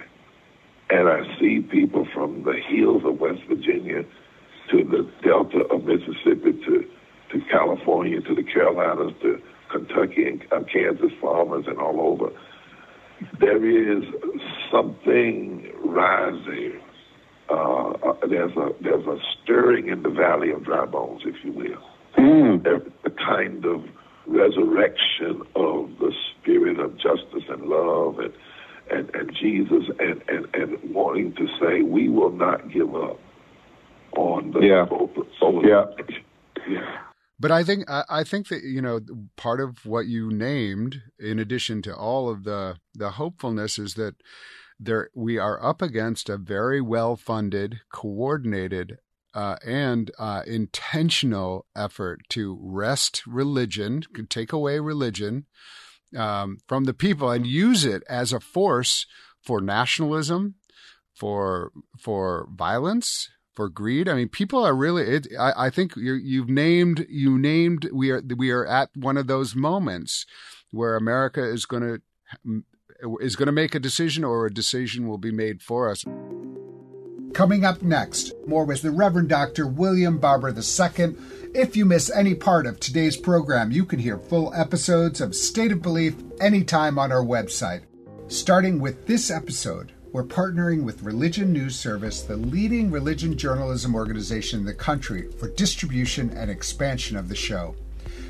[0.91, 4.05] and I see people from the hills of West Virginia
[4.71, 6.89] to the delta of Mississippi to,
[7.33, 9.41] to California to the Carolinas to
[9.71, 12.31] Kentucky and uh, Kansas farmers and all over,
[13.39, 14.05] there is
[14.73, 16.81] something rising.
[17.49, 21.53] Uh, uh, there's a there's a stirring in the valley of dry bones, if you
[21.53, 21.83] will.
[22.19, 22.63] Mm.
[22.63, 23.85] There's a kind of
[24.27, 28.33] resurrection of the spirit of justice and love and
[28.91, 33.19] and, and Jesus and, and, and wanting to say we will not give up
[34.17, 34.87] on the Yeah.
[34.91, 35.85] over, over Yeah.
[36.69, 36.99] yeah.
[37.41, 39.01] But I think I think that you know
[39.37, 44.17] part of what you named, in addition to all of the the hopefulness, is that
[44.79, 48.99] there we are up against a very well funded, coordinated,
[49.33, 55.47] uh, and uh, intentional effort to wrest religion, take away religion
[56.15, 59.07] um, from the people, and use it as a force
[59.43, 60.57] for nationalism,
[61.15, 64.09] for for violence, for greed.
[64.09, 65.03] I mean, people are really.
[65.03, 67.91] It, I, I think you you've named you named.
[67.93, 70.25] We are we are at one of those moments
[70.71, 72.63] where America is going to
[73.21, 76.07] is going to make a decision, or a decision will be made for us.
[77.35, 79.67] Coming up next, more with the Reverend Dr.
[79.67, 81.15] William Barber II.
[81.55, 85.71] If you miss any part of today's program, you can hear full episodes of State
[85.71, 87.83] of Belief anytime on our website.
[88.29, 94.61] Starting with this episode, we're partnering with Religion News Service, the leading religion journalism organization
[94.61, 97.77] in the country, for distribution and expansion of the show.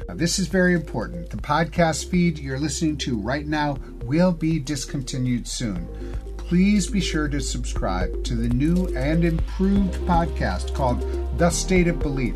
[0.07, 1.31] Now, this is very important.
[1.31, 5.89] The podcast feed you're listening to right now will be discontinued soon.
[6.37, 11.01] Please be sure to subscribe to the new and improved podcast called
[11.39, 12.35] The State of Belief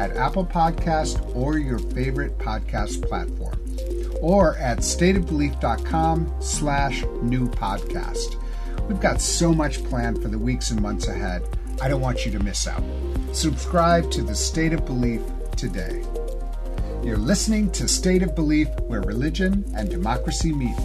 [0.00, 3.60] at Apple Podcast or your favorite podcast platform,
[4.20, 8.41] or at stateofbelief.com slash new podcast.
[8.88, 11.42] We've got so much planned for the weeks and months ahead.
[11.80, 12.82] I don't want you to miss out.
[13.32, 15.22] Subscribe to The State of Belief
[15.56, 16.04] today.
[17.02, 20.76] You're listening to State of Belief, where religion and democracy meet.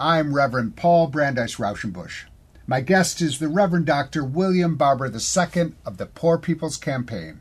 [0.00, 2.24] I'm Reverend Paul Brandeis Raushenbush.
[2.66, 4.24] My guest is the Reverend Dr.
[4.24, 7.40] William Barber II of the Poor People's Campaign.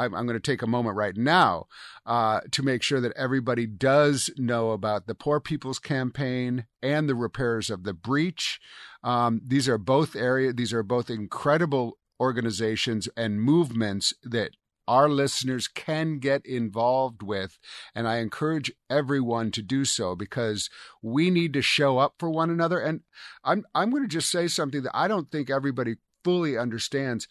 [0.00, 1.66] I'm, I'm going to take a moment right now
[2.06, 7.14] uh, to make sure that everybody does know about the Poor People's Campaign and the
[7.14, 8.58] Repairers of the Breach.
[9.04, 10.52] Um, these are both area.
[10.52, 14.52] These are both incredible organizations and movements that
[14.88, 17.58] our listeners can get involved with.
[17.94, 20.68] And I encourage everyone to do so because
[21.00, 22.80] we need to show up for one another.
[22.80, 23.02] And
[23.44, 27.28] I'm, I'm going to just say something that I don't think everybody fully understands.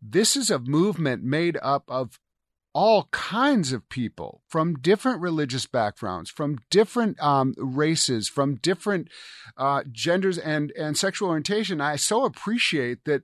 [0.00, 2.18] This is a movement made up of
[2.74, 9.08] all kinds of people from different religious backgrounds, from different um, races, from different
[9.56, 11.80] uh, genders and, and sexual orientation.
[11.80, 13.22] I so appreciate that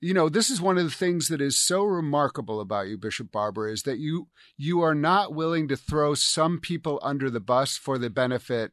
[0.00, 3.32] you know this is one of the things that is so remarkable about you bishop
[3.32, 7.76] barber is that you you are not willing to throw some people under the bus
[7.76, 8.70] for the benefit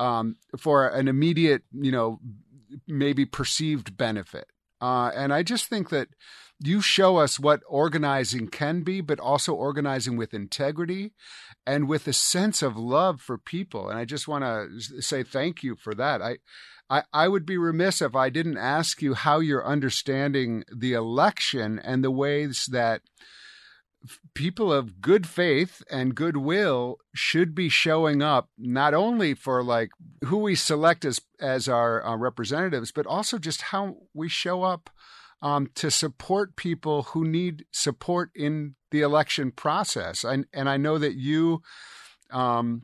[0.00, 2.18] um, for an immediate you know
[2.88, 4.48] maybe perceived benefit
[4.80, 6.08] uh, and i just think that
[6.60, 11.12] you show us what organizing can be but also organizing with integrity
[11.66, 13.88] and with a sense of love for people.
[13.88, 16.22] And i just want to say thank you for that.
[16.22, 16.38] I
[16.90, 21.78] I, I would be remiss if I didn't ask you how you're understanding the election
[21.78, 23.00] and the ways that
[24.34, 29.90] people of good faith and goodwill should be showing up not only for like
[30.24, 34.90] who we select as as our uh, representatives but also just how we show up
[35.44, 40.98] um, to support people who need support in the election process and and I know
[40.98, 41.62] that you
[42.30, 42.82] um,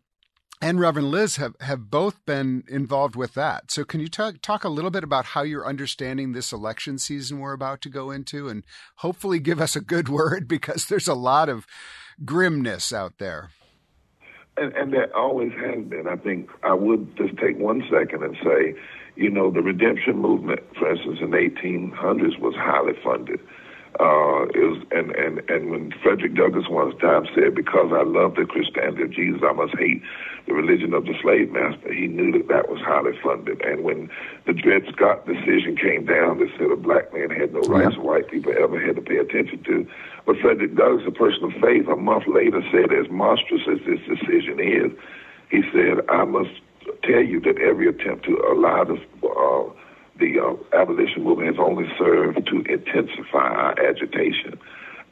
[0.63, 3.71] and Reverend Liz have, have both been involved with that.
[3.71, 7.39] So, can you talk, talk a little bit about how you're understanding this election season
[7.39, 8.65] we're about to go into and
[8.97, 11.67] hopefully give us a good word because there's a lot of
[12.25, 13.51] grimness out there?
[14.59, 16.07] And, and there always has been.
[16.07, 18.75] I think I would just take one second and say,
[19.21, 23.39] you know, the redemption movement, for instance, in the 1800s was highly funded.
[24.01, 28.37] Uh, it was, and, and, and when Frederick Douglass one time said, because I love
[28.37, 30.01] the Christianity of Jesus, I must hate
[30.47, 33.61] the religion of the slave master, he knew that that was highly funded.
[33.61, 34.09] And when
[34.47, 38.03] the Dred Scott decision came down that said a black man had no rights yeah.
[38.03, 39.87] white people ever had to pay attention to,
[40.25, 44.01] but Frederick Douglass, a person of faith, a month later said, as monstrous as this
[44.09, 44.97] decision is,
[45.51, 46.57] he said, I must
[47.03, 48.95] tell you that every attempt to allow the,
[49.27, 49.73] uh,
[50.19, 54.59] the uh, abolition movement has only served to intensify our agitation.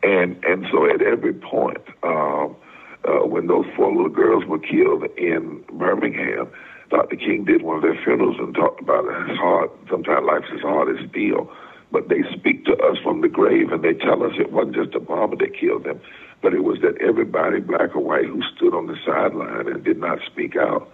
[0.03, 2.57] And, and so at every point, um,
[3.05, 6.49] uh, when those four little girls were killed in Birmingham,
[6.91, 7.17] Dr.
[7.17, 9.05] King did one of their funerals and talked about.
[9.29, 9.71] It's hard.
[9.91, 11.51] Sometimes life's as hard as steel.
[11.91, 14.95] But they speak to us from the grave and they tell us it wasn't just
[14.95, 16.01] a bomber that killed them,
[16.43, 19.99] but it was that everybody, black or white, who stood on the sideline and did
[19.99, 20.91] not speak out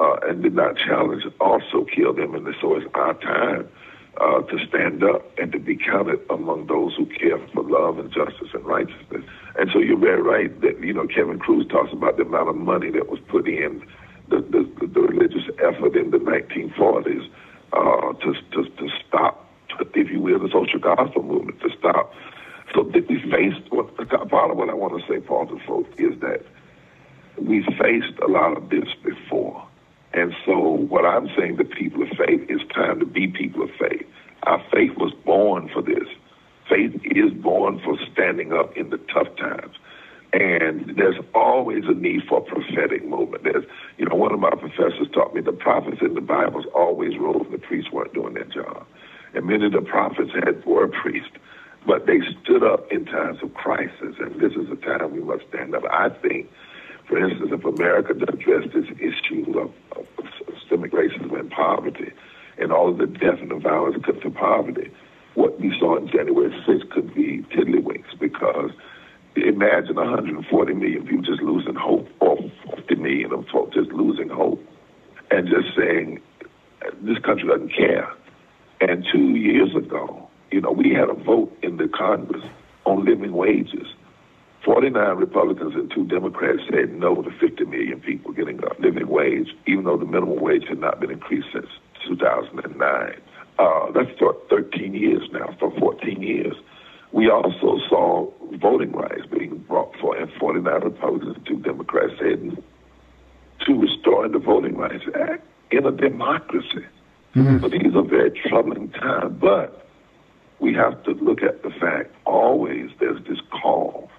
[0.00, 2.34] uh, and did not challenge also killed them.
[2.34, 3.68] And so it's our time
[4.20, 8.10] uh, to stand up and to be counted among those who care for love and
[8.12, 9.24] justice and righteousness.
[9.58, 12.56] And so you're very right that, you know, Kevin Kruse talks about the amount of
[12.56, 13.84] money that was put in
[14.28, 17.28] the, the, the religious effort in the 1940s
[17.72, 19.46] uh, to, to, to stop,
[19.94, 22.12] if you will, the social gospel movement, to stop.
[22.74, 23.96] So we faced, what,
[24.28, 26.44] part of what I want to say, Paul, to folks, is that
[27.40, 29.67] we faced a lot of this before.
[30.12, 33.70] And so, what I'm saying to people of faith, it's time to be people of
[33.78, 34.06] faith.
[34.44, 36.08] Our faith was born for this.
[36.68, 39.76] Faith is born for standing up in the tough times.
[40.32, 43.44] And there's always a need for a prophetic movement.
[43.44, 43.64] There's,
[43.96, 47.46] you know, one of my professors taught me the prophets in the Bible always rose
[47.46, 48.86] and the priests weren't doing their job.
[49.34, 51.30] And many of the prophets had were priests,
[51.86, 54.16] but they stood up in times of crisis.
[54.20, 55.84] And this is a time we must stand up.
[55.90, 56.50] I think
[57.08, 60.06] for instance, if America to address this issue of, of,
[60.60, 62.12] systemic racism and poverty
[62.58, 64.90] and all of the death and the violence to poverty,
[65.34, 68.70] what we saw in January 6th could be tiddlywinks because
[69.36, 72.36] imagine 140 million people just losing hope or
[72.76, 74.62] 50 million of folks just losing hope
[75.30, 76.20] and just saying
[77.00, 78.12] this country doesn't care.
[78.80, 82.44] And two years ago, you know, we had a vote in the Congress
[82.84, 83.86] on living wages
[84.64, 89.48] 49 Republicans and two Democrats said no to 50 million people getting a living wage,
[89.66, 91.68] even though the minimum wage had not been increased since
[92.06, 93.20] 2009.
[93.58, 96.54] Uh, that's for 13 years now, for 14 years.
[97.12, 98.30] We also saw
[98.60, 102.62] voting rights being brought for, and 49 Republicans and two Democrats said
[103.66, 106.86] to restoring the Voting Rights Act in a democracy.
[107.34, 107.58] Mm-hmm.
[107.58, 109.36] But these are very troubling times.
[109.40, 109.86] But
[110.60, 114.10] we have to look at the fact always there's this call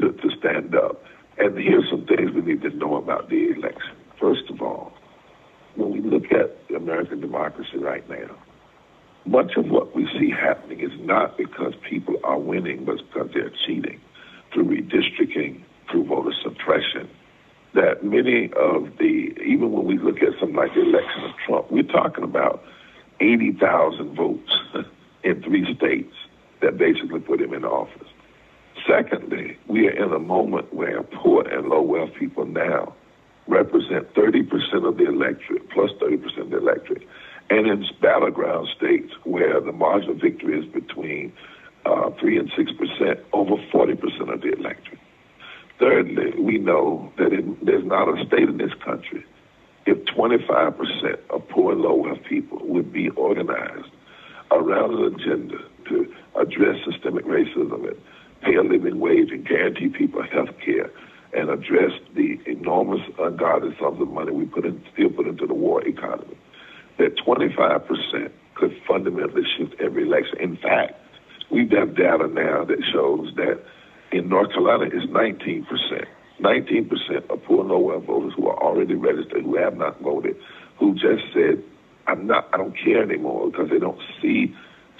[0.00, 1.02] to, to stand up.
[1.38, 3.96] And here's some things we need to know about the election.
[4.18, 4.92] First of all,
[5.76, 8.36] when we look at American democracy right now,
[9.26, 13.52] much of what we see happening is not because people are winning, but because they're
[13.66, 14.00] cheating
[14.52, 17.08] through redistricting, through voter suppression.
[17.74, 21.70] That many of the, even when we look at something like the election of Trump,
[21.70, 22.64] we're talking about
[23.20, 24.50] 80,000 votes
[25.24, 26.14] in three states
[26.62, 28.09] that basically put him in office.
[28.86, 32.94] Secondly, we are in a moment where poor and low wealth people now
[33.46, 37.06] represent 30% of the electorate, plus 30% of the electorate.
[37.50, 41.32] And in battleground states where the margin of victory is between
[41.84, 44.98] uh, 3 and 6%, over 40% of the electorate.
[45.78, 49.24] Thirdly, we know that there's not a state in this country
[49.86, 53.90] if 25% of poor and low wealth people would be organized
[54.50, 55.58] around an agenda
[55.88, 57.96] to address systemic racism and
[58.42, 60.90] pay a living wage and guarantee people health care
[61.32, 65.54] and address the enormous ungodly sums of money we put in, still put into the
[65.54, 66.36] war economy,
[66.98, 70.38] that 25% could fundamentally shift every election.
[70.40, 70.94] In fact,
[71.50, 73.60] we have data now that shows that
[74.12, 75.66] in North Carolina it's 19%.
[76.40, 80.36] 19% of poor low-wealth voters who are already registered, who have not voted,
[80.78, 81.62] who just said,
[82.06, 84.54] I'm not, I don't care anymore because they don't see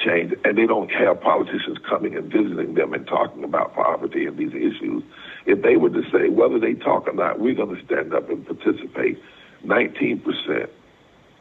[0.04, 4.36] change, and they don't have politicians coming and visiting them and talking about poverty and
[4.36, 5.02] these issues.
[5.46, 8.28] If they were to say whether they talk or not, we're going to stand up
[8.28, 9.18] and participate.
[9.64, 10.68] 19%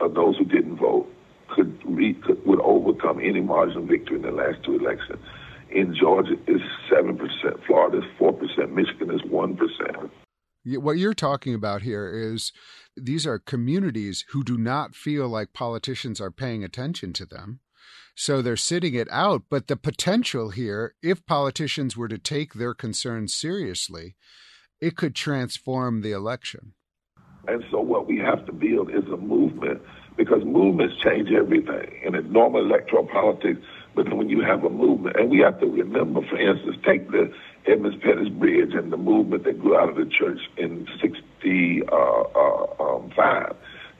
[0.01, 1.07] of those who didn't vote
[1.47, 5.19] could, re, could would overcome any margin of victory in the last two elections.
[5.71, 7.63] In Georgia, it's seven percent.
[7.65, 8.73] Florida is four percent.
[8.75, 10.11] Michigan is one percent.
[10.65, 12.51] What you're talking about here is
[12.95, 17.61] these are communities who do not feel like politicians are paying attention to them.
[18.19, 19.43] So they're sitting it out.
[19.49, 24.17] But the potential here, if politicians were to take their concerns seriously,
[24.81, 26.73] it could transform the election.
[27.47, 29.81] And so what we have to build is a movement
[30.17, 32.01] because movements change everything.
[32.05, 33.61] And in normal electoral politics,
[33.95, 37.31] But when you have a movement, and we have to remember, for instance, take the
[37.67, 41.87] Edmund Pettus Bridge and the movement that grew out of the church in 65.
[41.89, 43.11] Uh, uh, um,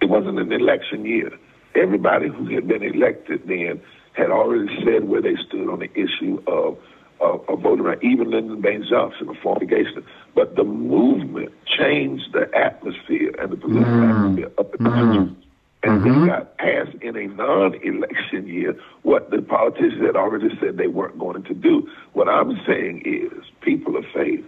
[0.02, 1.32] it wasn't an election year.
[1.74, 3.82] Everybody who had been elected then
[4.20, 6.78] had already said where they stood on the issue of
[7.20, 8.02] of, of voting right.
[8.02, 10.06] Even Lyndon Baines Johnson, the former Gayston.
[10.36, 14.10] But the movement changed the atmosphere and the political mm.
[14.10, 14.94] atmosphere up in the mm.
[14.94, 15.36] country.
[15.82, 16.22] And mm-hmm.
[16.22, 21.18] they got passed in a non-election year what the politicians had already said they weren't
[21.18, 21.90] going to do.
[22.14, 24.44] What I'm saying is people of faith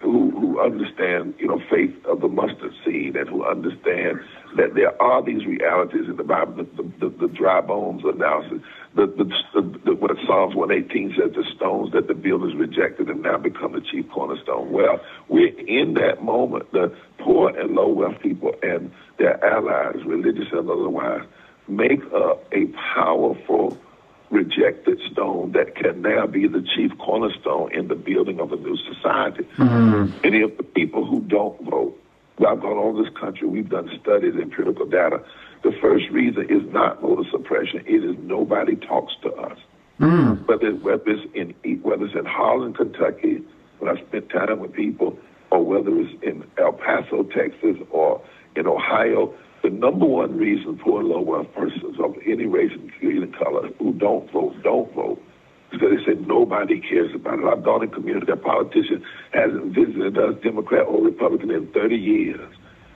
[0.00, 4.20] who, who understand, you know, faith of the mustard seed and who understand
[4.56, 8.60] that there are these realities in the Bible, the, the, the, the dry bones analysis,
[8.94, 13.38] the, the, the, what Psalms 118 says, the stones that the builders rejected and now
[13.38, 14.72] become the chief cornerstone.
[14.72, 16.72] Well, we're in that moment.
[16.72, 21.22] The poor and low wealth people and their allies, religious and otherwise,
[21.68, 23.78] make up a powerful
[24.30, 28.76] rejected stone that can now be the chief cornerstone in the building of a new
[28.76, 29.46] society.
[29.58, 30.20] Mm-hmm.
[30.22, 31.98] Many of the people who don't vote,
[32.46, 35.22] I've gone all this country, we've done studies and critical data.
[35.62, 39.58] The first reason is not voter suppression, it is nobody talks to us.
[40.00, 40.46] Mm.
[40.48, 43.42] Whether, whether, it's in, whether it's in Harlan, Kentucky,
[43.78, 45.18] when I spent time with people,
[45.50, 48.22] or whether it's in El Paso, Texas, or
[48.56, 53.22] in Ohio, the number one reason poor low wealth persons of any race and creed
[53.22, 55.22] and color who don't vote don't vote
[55.70, 57.44] because they said nobody cares about it.
[57.44, 62.54] Our Darling community, that politician hasn't visited us, Democrat or Republican, in 30 years.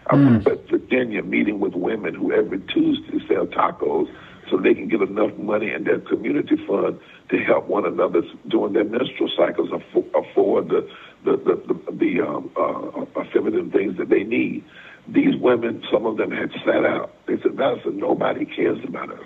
[0.08, 0.52] I am mm.
[0.52, 4.12] at Virginia meeting with women who every Tuesday sell tacos
[4.50, 7.00] so they can get enough money in their community fund
[7.30, 10.88] to help one another during their menstrual cycles afford the
[11.24, 14.64] the the, the, the um, uh, feminine things that they need.
[15.08, 17.14] These women, some of them had sat out.
[17.26, 19.24] They said, Madison, nobody cares about us.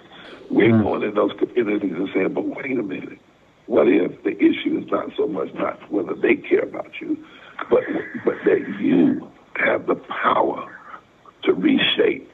[0.50, 0.82] We're mm.
[0.82, 3.18] going in those communities and saying, but wait a minute.
[3.68, 7.18] What if the issue is not so much not whether they care about you,
[7.70, 7.84] but
[8.24, 10.66] but that you have the power
[11.44, 12.30] to reshape,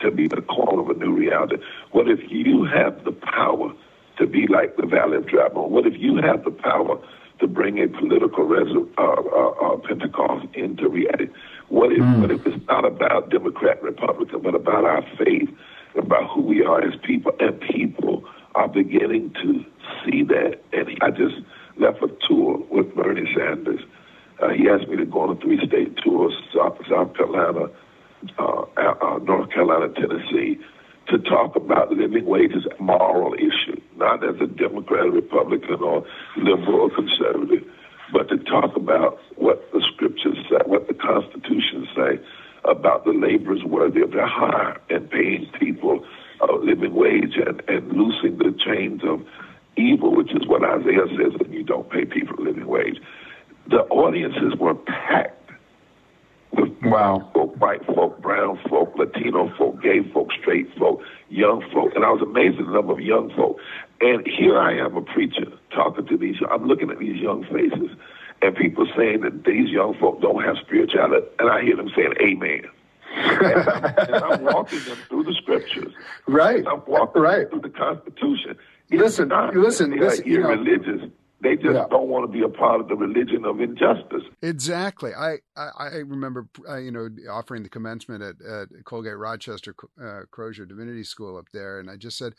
[0.00, 1.62] to be the clone of a new reality?
[1.92, 3.72] What if you have the power
[4.18, 5.46] to be like the Valley of Dry?
[5.46, 6.98] What if you have the power
[7.38, 11.28] to bring a political res- uh, uh, uh, Pentecost into reality?
[11.68, 12.20] What if, mm.
[12.20, 15.50] what if it's not about Democrat, Republican, but about our faith,
[15.96, 17.32] about who we are as people?
[17.38, 18.24] And people
[18.54, 19.64] are beginning to
[20.04, 20.60] see that.
[20.72, 21.36] And I just
[21.76, 23.80] left a tour with Bernie Sanders.
[24.42, 27.70] Uh, he asked me to go on a three-state tour: South, South Carolina,
[28.38, 30.58] uh, uh, North Carolina, Tennessee,
[31.08, 36.04] to talk about living wages, moral issue, not as a Democrat, Republican, or
[36.36, 37.64] liberal or conservative
[38.12, 42.20] but to talk about what the scriptures say, what the Constitution say
[42.64, 46.04] about the laborers worthy of their hire and paying people
[46.50, 49.24] a living wage and, and loosing the chains of
[49.76, 53.00] evil, which is what Isaiah says when you don't pay people a living wage.
[53.68, 55.50] The audiences were packed
[56.52, 57.28] with wow.
[57.32, 61.92] folk, white folk, brown folk, Latino folk, gay folk, straight folk, young folk.
[61.94, 63.58] And I was amazed at the number of young folk.
[64.00, 66.36] And here I am, a preacher, talking to these.
[66.50, 67.96] I'm looking at these young faces,
[68.42, 72.14] and people saying that these young folk don't have spirituality, and I hear them saying,
[72.20, 72.68] "Amen."
[73.16, 75.92] And, I'm, and, I'm, walking them through the scriptures.
[76.26, 76.64] Right.
[76.66, 77.48] I'm walking right.
[77.48, 78.56] through the Constitution.
[78.90, 80.24] It's listen, not listen, they listen.
[80.24, 81.02] Are irreligious.
[81.02, 81.10] Know,
[81.44, 81.84] they just yeah.
[81.90, 84.22] don't want to be a part of the religion of injustice.
[84.40, 85.12] Exactly.
[85.14, 90.22] I, I, I remember, uh, you know, offering the commencement at, at Colgate Rochester uh,
[90.30, 91.78] Crozer Divinity School up there.
[91.78, 92.32] And I just said,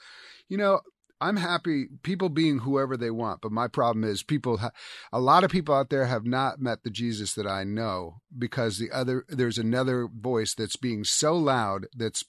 [0.49, 0.79] you know,
[1.21, 4.57] I'm happy people being whoever they want, but my problem is people.
[4.57, 4.71] Ha-
[5.13, 8.77] a lot of people out there have not met the Jesus that I know because
[8.77, 12.25] the other there's another voice that's being so loud that's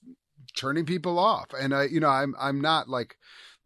[0.56, 1.46] turning people off.
[1.58, 3.16] And I, you know, I'm I'm not like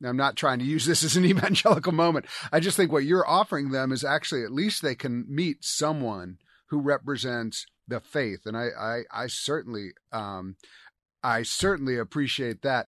[0.04, 2.26] I'm not trying to use this as an evangelical moment.
[2.50, 6.38] I just think what you're offering them is actually at least they can meet someone
[6.68, 10.56] who represents the faith, and I I, I certainly um,
[11.22, 12.86] I certainly appreciate that.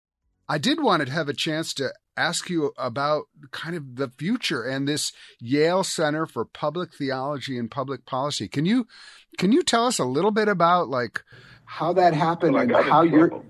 [0.47, 4.63] I did want to have a chance to ask you about kind of the future
[4.63, 8.47] and this Yale Center for Public Theology and Public Policy.
[8.47, 8.87] Can you
[9.37, 11.23] can you tell us a little bit about like
[11.65, 13.43] how that happened well, and how you're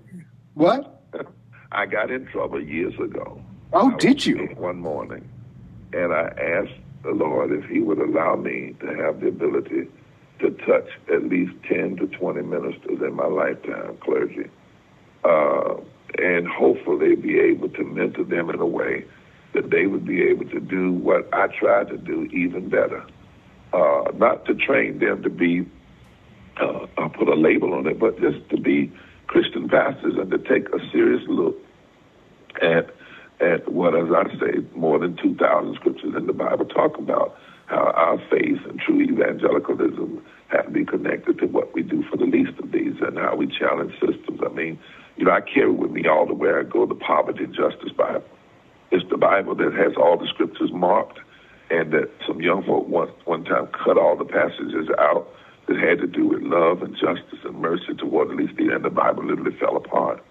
[0.54, 1.02] what?
[1.72, 3.40] I got in trouble years ago.
[3.72, 4.48] Oh, did you?
[4.56, 5.28] One morning,
[5.92, 9.88] and I asked the Lord if He would allow me to have the ability
[10.40, 14.50] to touch at least 10 to 20 ministers in my lifetime, clergy.
[15.24, 15.76] Uh,
[16.18, 19.04] and hopefully be able to mentor them in a way
[19.54, 23.04] that they would be able to do what I tried to do even better.
[23.72, 25.66] Uh, not to train them to be,
[26.60, 28.92] uh, I'll put a label on it, but just to be
[29.26, 31.56] Christian pastors and to take a serious look
[32.62, 32.94] at
[33.38, 37.36] And what, as I say, more than 2,000 scriptures in the Bible talk about
[37.66, 42.16] how our faith and true evangelicalism have to be connected to what we do for
[42.16, 44.40] the least of these and how we challenge systems.
[44.44, 44.78] I mean,
[45.16, 47.92] you know, I carry with me all the way I go the Poverty and Justice
[47.96, 48.24] Bible.
[48.90, 51.18] It's the Bible that has all the scriptures marked
[51.70, 55.28] and that some young folk one, one time cut all the passages out
[55.66, 58.74] that had to do with love and justice and mercy toward at least the least,
[58.74, 60.22] and the Bible literally fell apart.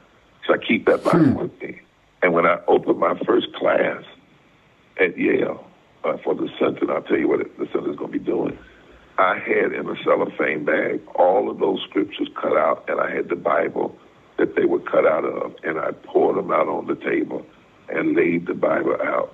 [0.48, 1.36] So I keep that Bible hmm.
[1.36, 1.82] with me.
[2.22, 4.04] And when I opened my first class
[5.00, 5.66] at Yale
[6.04, 8.58] uh, for the center, I'll tell you what it, the center's going to be doing.
[9.18, 13.30] I had in a cellophane bag all of those scriptures cut out, and I had
[13.30, 13.98] the Bible
[14.38, 17.46] that they were cut out of, and I poured them out on the table
[17.90, 19.34] and laid the Bible out.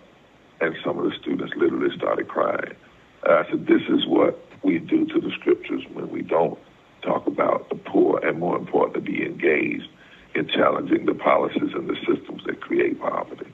[0.59, 2.75] And some of the students literally started crying.
[3.23, 6.59] And I said, This is what we do to the scriptures when we don't
[7.01, 9.89] talk about the poor, and more important, to be engaged
[10.35, 13.51] in challenging the policies and the systems that create poverty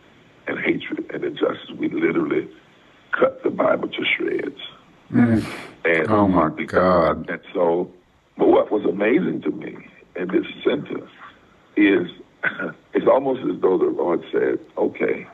[0.47, 1.71] and hatred and injustice.
[1.77, 2.47] We literally
[3.17, 4.59] cut the Bible to shreds.
[5.11, 5.45] Mm.
[5.85, 7.29] And oh my God!
[7.29, 7.89] And so,
[8.37, 9.77] but what was amazing to me
[10.17, 11.07] in this center
[11.78, 12.07] is
[12.93, 15.28] it's almost as though the Lord said, "Okay,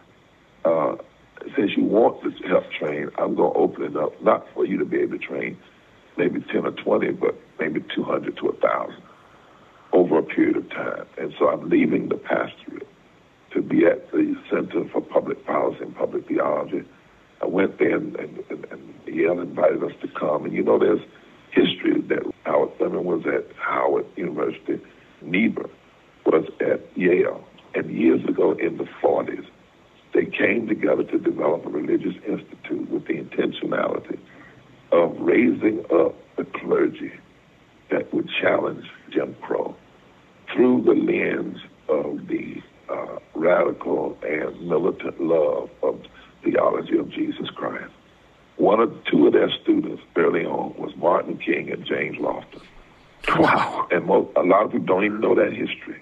[0.65, 0.95] uh,
[1.55, 4.77] since you want to help train, I'm going to open it up not for you
[4.77, 5.57] to be able to train
[6.17, 9.01] maybe ten or twenty, but maybe two hundred to thousand
[9.91, 11.05] over a period of time.
[11.17, 12.87] And so I'm leaving the pastorate
[13.51, 16.83] to be at the Center for Public Policy and Public Theology.
[17.41, 20.45] I went there and, and, and, and Yale invited us to come.
[20.45, 21.01] And you know, there's
[21.51, 24.81] history that Howard Thurman was at Howard University,
[25.21, 25.69] Niebuhr
[26.25, 27.43] was at Yale.
[27.75, 29.45] And years ago in the 40s,
[30.13, 34.19] they came together to develop a religious institute with the intentionality
[34.91, 37.13] of raising up the clergy
[37.89, 39.75] that would challenge Jim Crow
[40.53, 41.57] through the lens
[41.89, 45.99] of the uh, radical and militant love of
[46.43, 47.91] theology of Jesus Christ.
[48.57, 52.61] One of two of their students early on was Martin King and James Lofton.
[53.39, 53.87] Wow.
[53.89, 56.01] And most, a lot of people don't even know that history.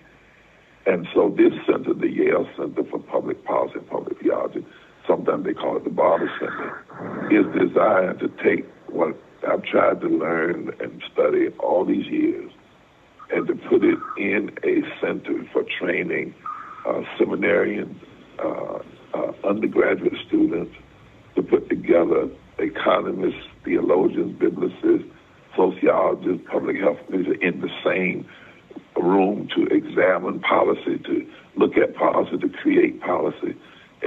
[0.85, 4.65] And so this center, the Yale Center for Public Policy and Public Theology,
[5.07, 9.15] sometimes they call it the Barber Center, is designed to take what
[9.47, 12.51] I've tried to learn and study all these years
[13.31, 16.33] and to put it in a center for training
[16.85, 17.95] uh, seminarians,
[18.39, 18.79] uh,
[19.13, 20.75] uh, undergraduate students,
[21.35, 25.09] to put together economists, theologians, biblicists,
[25.55, 28.27] sociologists, public health people in the same
[28.97, 33.55] room to examine policy, to look at policy, to create policy.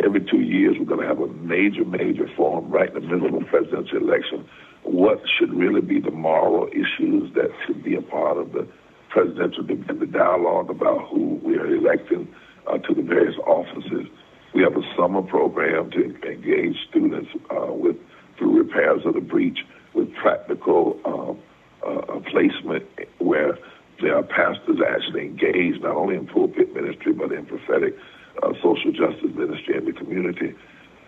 [0.04, 3.28] Every two years, we're going to have a major, major forum right in the middle
[3.28, 4.48] of a presidential election.
[4.82, 8.66] What should really be the moral issues that should be a part of the
[9.14, 12.28] presidential and the dialogue about who we are electing
[12.66, 14.06] uh, to the various offices.
[14.54, 17.96] We have a summer program to engage students uh, with
[18.36, 19.60] through Repairers of the Breach
[19.94, 21.38] with practical um,
[21.86, 22.84] uh, placement
[23.18, 23.56] where
[24.00, 27.96] there are pastors actually engaged not only in pulpit ministry but in prophetic
[28.42, 30.54] uh, social justice ministry in the community.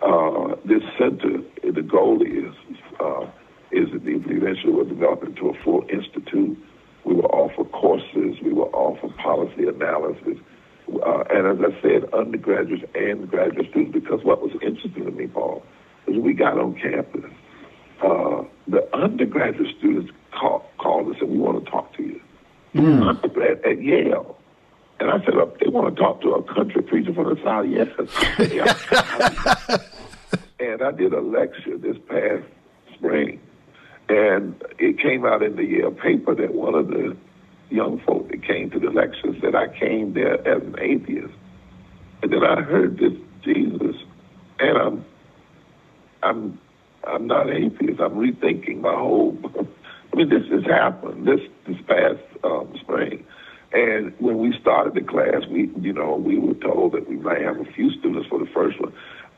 [0.01, 2.53] Uh, this center, the goal is
[2.99, 3.25] uh,
[3.71, 6.57] is that eventually will develop into a full institute
[7.07, 8.35] we will offer courses.
[8.43, 10.37] We will offer policy analysis.
[10.91, 15.27] Uh, and as I said, undergraduates and graduate students, because what was interesting to me,
[15.27, 15.63] Paul,
[16.07, 17.31] is we got on campus.
[18.03, 22.21] Uh, the undergraduate students call, called us and we want to talk to you.
[22.77, 23.07] Mm.
[23.07, 24.37] Undergrad at Yale.
[24.99, 27.67] And I said, oh, they want to talk to a country preacher from the South?
[27.67, 27.87] Yes.
[30.59, 32.43] and I did a lecture this past
[32.95, 33.39] spring
[34.09, 37.15] and it came out in the Yale paper that one of the
[37.69, 41.33] young folk that came to the lecture said, I came there as an atheist.
[42.21, 43.13] And then I heard this
[43.43, 43.95] Jesus,
[44.59, 45.05] and I'm,
[46.23, 46.59] I'm,
[47.03, 47.99] I'm not atheist.
[47.99, 49.37] I'm rethinking my whole.
[50.13, 53.25] I mean, this has happened this this past um, spring,
[53.73, 57.41] and when we started the class, we, you know, we were told that we might
[57.41, 58.93] have a few students for the first one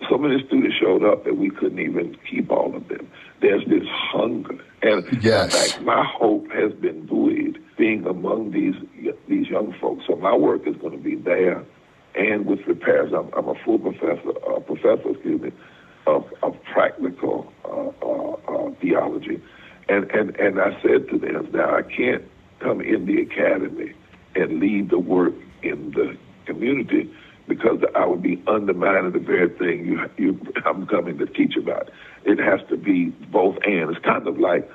[0.07, 3.09] so many students showed up that we couldn't even keep all of them.
[3.41, 5.53] There's this hunger, and yes.
[5.53, 8.75] in fact, my hope has been buoyed being among these
[9.27, 10.05] these young folks.
[10.07, 11.63] So my work is going to be there,
[12.15, 13.11] and with repairs.
[13.13, 15.51] I'm, I'm a full professor, uh, professor, excuse me,
[16.07, 19.41] of, of practical uh, uh, uh, theology,
[19.89, 22.23] and and and I said to them, now I can't
[22.59, 23.93] come in the academy
[24.35, 25.33] and lead the work
[25.63, 27.11] in the community
[27.47, 31.89] because I would be undermining the very thing you, you I'm coming to teach about.
[32.23, 33.89] It has to be both and.
[33.89, 34.69] It's kind of like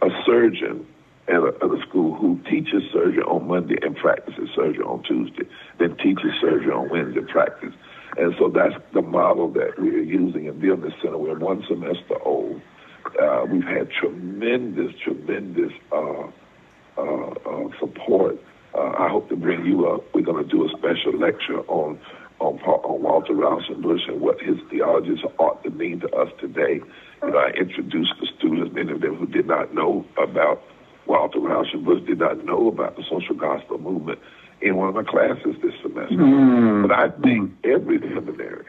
[0.00, 0.86] a surgeon
[1.28, 5.44] at a, at a school who teaches surgery on Monday and practices surgery on Tuesday,
[5.78, 7.74] then teaches surgery on Wednesday practice.
[8.16, 11.18] and so that's the model that we're using in the Center.
[11.18, 12.60] We're one semester old.
[13.20, 16.30] Uh, we've had tremendous, tremendous uh,
[16.98, 18.38] uh, uh support.
[18.74, 20.04] Uh, I hope to bring you up.
[20.14, 21.98] We're going to do a special lecture on
[22.40, 26.80] on, on Walter Rauschenbusch and what his theologies ought to mean to us today.
[27.22, 30.62] You know, I introduced the students, many of them who did not know about
[31.06, 34.18] Walter Rauschenbusch, did not know about the social gospel movement
[34.62, 36.14] in one of my classes this semester.
[36.16, 36.88] Mm.
[36.88, 38.64] But I think every seminary.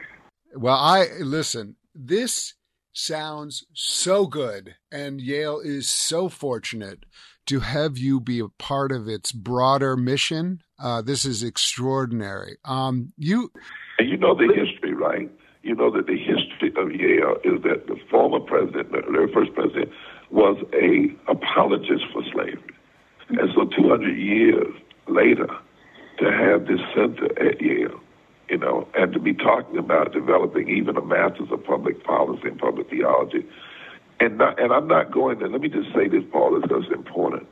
[0.54, 1.76] Well, I listen.
[1.94, 2.54] This
[2.92, 7.04] sounds so good, and Yale is so fortunate
[7.46, 10.62] to have you be a part of its broader mission.
[10.78, 12.56] Uh, this is extraordinary.
[12.64, 13.50] Um, you,
[13.98, 15.30] and you know the history, right?
[15.62, 19.54] You know that the history of Yale is that the former president, the very first
[19.54, 19.90] president,
[20.30, 22.74] was a apologist for slavery,
[23.28, 24.74] and so 200 years
[25.08, 25.48] later,
[26.18, 28.00] to have this center at Yale,
[28.48, 32.58] you know, and to be talking about developing even a master's of public policy and
[32.58, 32.71] public
[33.12, 33.46] theology.
[34.20, 35.46] And not, and I'm not going to.
[35.46, 37.46] Let me just say this, Paul, because it's important.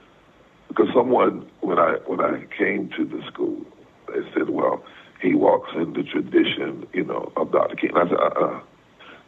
[0.69, 3.65] Because someone, when I when I came to the school,
[4.09, 4.85] they said, "Well,
[5.21, 7.75] he walks in the tradition, you know, of Dr.
[7.75, 8.61] King." I said, "Uh-uh,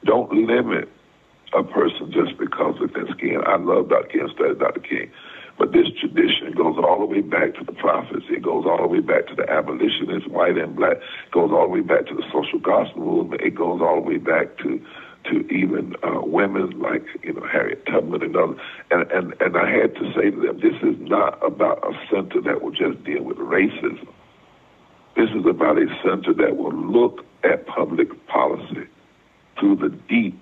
[0.04, 0.88] don't limit
[1.52, 4.06] a person just because of their skin." I love Dr.
[4.06, 4.80] King, studied Dr.
[4.80, 5.10] King,
[5.58, 8.26] but this tradition goes all the way back to the prophets.
[8.30, 10.98] It goes all the way back to the abolitionists, white and black.
[10.98, 13.42] It goes all the way back to the social gospel movement.
[13.42, 14.80] It goes all the way back to
[15.24, 18.58] to even uh, women like you know Harriet Tubman and others.
[18.90, 22.40] And, and and I had to say to them, this is not about a center
[22.42, 24.06] that will just deal with racism.
[25.16, 28.86] This is about a center that will look at public policy
[29.58, 30.40] through the deep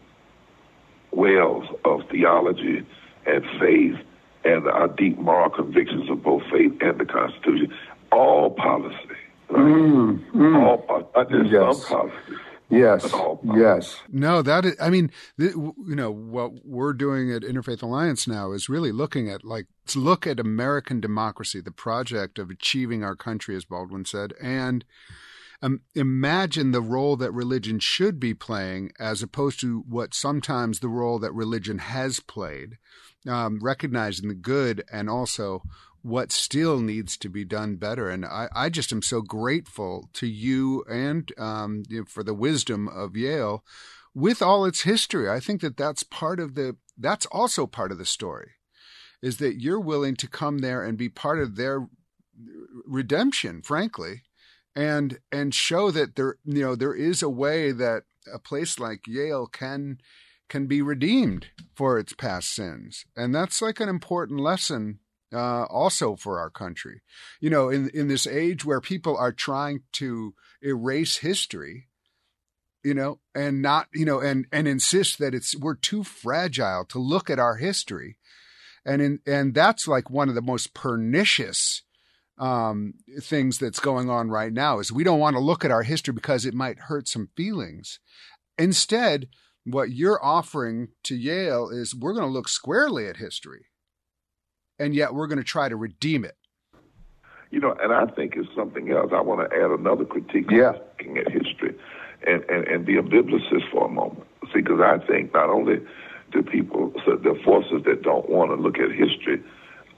[1.10, 2.86] wells of theology
[3.26, 3.96] and faith
[4.44, 7.74] and our deep moral convictions of both faith and the Constitution.
[8.12, 8.96] All policy.
[9.50, 9.60] Right?
[9.60, 10.62] Mm, mm.
[10.62, 11.86] All, not just yes.
[11.86, 12.40] some policy.
[12.70, 13.12] Yes.
[13.42, 14.00] Yes.
[14.08, 18.52] No, that is, I mean, th- you know, what we're doing at Interfaith Alliance now
[18.52, 23.16] is really looking at like, let's look at American democracy, the project of achieving our
[23.16, 24.84] country, as Baldwin said, and
[25.62, 30.88] um, imagine the role that religion should be playing as opposed to what sometimes the
[30.88, 32.78] role that religion has played
[33.28, 35.62] um, recognizing the good and also
[36.02, 38.08] what still needs to be done better.
[38.08, 42.34] And I, I just am so grateful to you and um, you know, for the
[42.34, 43.64] wisdom of Yale
[44.14, 45.28] with all its history.
[45.28, 48.52] I think that that's part of the, that's also part of the story
[49.22, 51.86] is that you're willing to come there and be part of their
[52.86, 54.22] redemption, frankly,
[54.74, 59.06] and, and show that there, you know, there is a way that a place like
[59.06, 59.98] Yale can,
[60.48, 63.04] can be redeemed for its past sins.
[63.14, 65.00] And that's like an important lesson
[65.32, 67.02] uh, also for our country.
[67.40, 71.88] You know, in, in this age where people are trying to erase history,
[72.82, 76.98] you know, and not, you know, and, and insist that it's, we're too fragile to
[76.98, 78.16] look at our history.
[78.84, 81.82] And in, and that's like one of the most pernicious,
[82.38, 85.82] um, things that's going on right now is we don't want to look at our
[85.82, 88.00] history because it might hurt some feelings.
[88.56, 89.28] Instead,
[89.64, 93.66] what you're offering to Yale is we're going to look squarely at history,
[94.80, 96.36] and yet we're going to try to redeem it.
[97.50, 99.10] You know, and I think it's something else.
[99.14, 100.72] I want to add another critique yeah.
[100.72, 101.76] looking at history
[102.26, 104.26] and, and, and be a biblicist for a moment.
[104.52, 105.80] See, because I think not only
[106.32, 109.42] do people, so the forces that don't want to look at history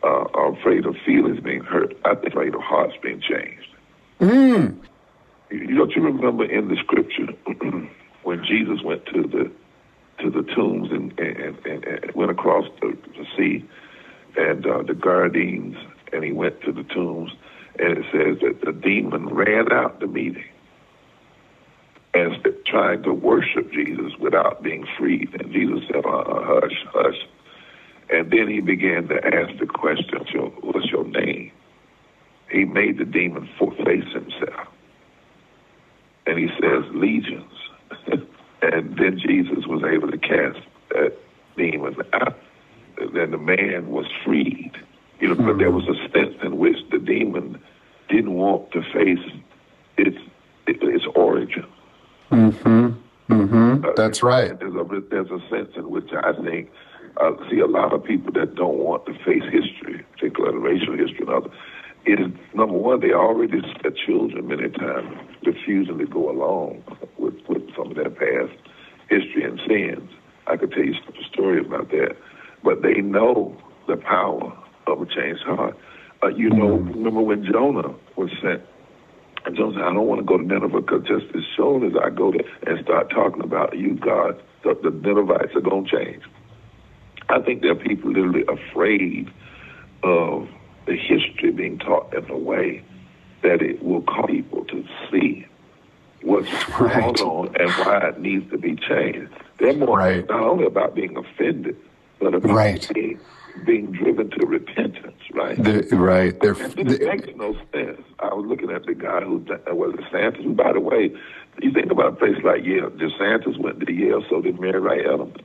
[0.02, 3.68] uh, are afraid of feelings being hurt, I think afraid of hearts being changed.
[4.20, 4.78] Mm.
[5.50, 7.28] You, don't you remember in the scripture
[8.22, 9.52] when Jesus went to the
[10.22, 13.68] to the tombs and and, and, and went across the, the sea
[14.36, 15.76] and uh, the Gadarenes,
[16.12, 17.32] and he went to the tombs,
[17.78, 20.44] and it says that the demon ran out the meeting
[22.14, 25.30] and trying to worship Jesus without being freed.
[25.40, 27.26] And Jesus said, uh, "Hush, hush."
[28.10, 30.20] And then he began to ask the question,
[30.60, 31.50] "What's your name?"
[32.50, 34.68] He made the demon face himself,
[36.26, 37.52] and he says, "Legions."
[38.62, 40.60] And then Jesus was able to cast
[40.90, 41.14] that
[41.56, 42.38] demon out.
[43.12, 44.72] Then the man was freed.
[45.20, 45.46] You know, mm-hmm.
[45.46, 47.60] but there was a sense in which the demon
[48.08, 49.24] didn't want to face
[49.96, 50.18] its
[50.66, 51.66] its origin.
[52.30, 52.90] Mm-hmm.
[53.32, 53.84] Mm-hmm.
[53.84, 54.58] Uh, That's right.
[54.58, 56.70] There's a there's a sense in which I think
[57.18, 60.96] I uh, see a lot of people that don't want to face history, particularly racial
[60.96, 61.50] history and other.
[62.04, 66.82] It is number one, they already set children many times refusing to go along
[67.18, 68.58] with, with some of their past
[69.08, 70.10] history and sins.
[70.46, 72.16] I could tell you a story about that.
[72.62, 73.56] But they know
[73.88, 74.56] the power
[74.86, 75.76] of a changed heart.
[76.22, 76.92] Uh, you know, mm-hmm.
[76.92, 78.62] remember when Jonah was sent
[79.44, 81.92] And Jonah said, I don't want to go to Nineveh because just as soon as
[82.00, 85.90] I go there and start talking about you, God, the, the Ninevites are going to
[85.90, 86.22] change.
[87.28, 89.30] I think there are people literally afraid
[90.04, 90.48] of
[90.86, 92.84] the history being taught in a way
[93.42, 95.46] that it will cause people to see
[96.22, 96.48] what's
[96.80, 97.02] right.
[97.02, 99.32] going on and why it needs to be changed.
[99.58, 100.28] They're more right.
[100.28, 101.76] not only about being offended,
[102.22, 102.90] but about right.
[102.94, 103.20] being,
[103.66, 105.62] being driven to repentance, right?
[105.62, 106.38] The, right.
[106.40, 108.00] They're, and it makes no sense.
[108.20, 111.12] I was looking at the guy who was DeSantis, who, by the way,
[111.60, 112.90] you think about a place like Yale.
[112.90, 115.42] DeSantis went to Yale, so did Marian Wright Edelman.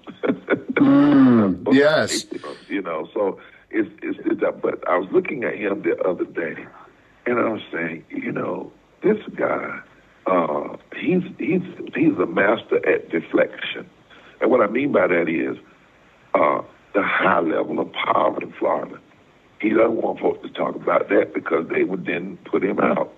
[0.73, 2.25] mm, yes.
[2.69, 3.39] You know, so
[3.71, 6.65] it's, it's, it's, but I was looking at him the other day,
[7.25, 8.71] and I was saying, you know,
[9.03, 9.79] this guy,
[10.25, 11.61] uh, he's he's
[11.95, 13.89] he's a master at deflection,
[14.41, 15.57] and what I mean by that is
[16.37, 16.61] uh,
[16.93, 18.99] the high level of poverty in Florida.
[19.59, 23.11] He doesn't want folks to talk about that because they would then put him out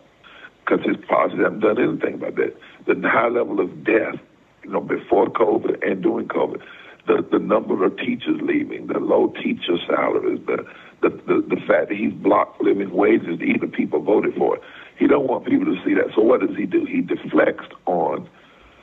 [0.70, 2.56] because his policies haven't done anything about that.
[2.88, 4.16] The high level of death,
[4.64, 6.62] you know, before COVID and during COVID,
[7.08, 10.66] the, the number of teachers leaving, the low teacher salaries, the,
[11.02, 14.62] the, the, the fact that he's blocked living wages, even people voted for it.
[14.98, 16.14] He don't want people to see that.
[16.16, 16.86] So what does he do?
[16.86, 18.30] He deflects on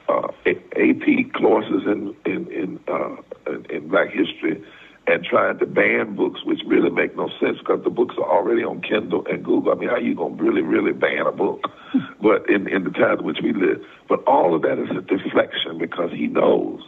[0.09, 4.63] uh, AP courses in in in, uh, in in Black history
[5.07, 8.65] and trying to ban books, which really make no sense because the books are already
[8.65, 9.73] on Kindle and Google.
[9.73, 11.71] I mean, how are you going to really, really ban a book?
[12.21, 13.81] but in, in the times in which we live.
[14.09, 16.83] But all of that is a deflection because he knows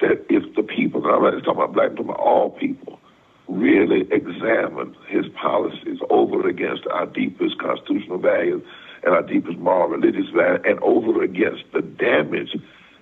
[0.00, 3.00] that if the people, and I'm not just talking about black people, all people,
[3.48, 8.62] really examine his policies over against our deepest constitutional values
[9.04, 12.56] and our deepest moral religious values and over against the damage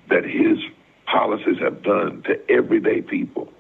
[0.09, 0.59] that his
[1.07, 3.53] policies have done to everyday people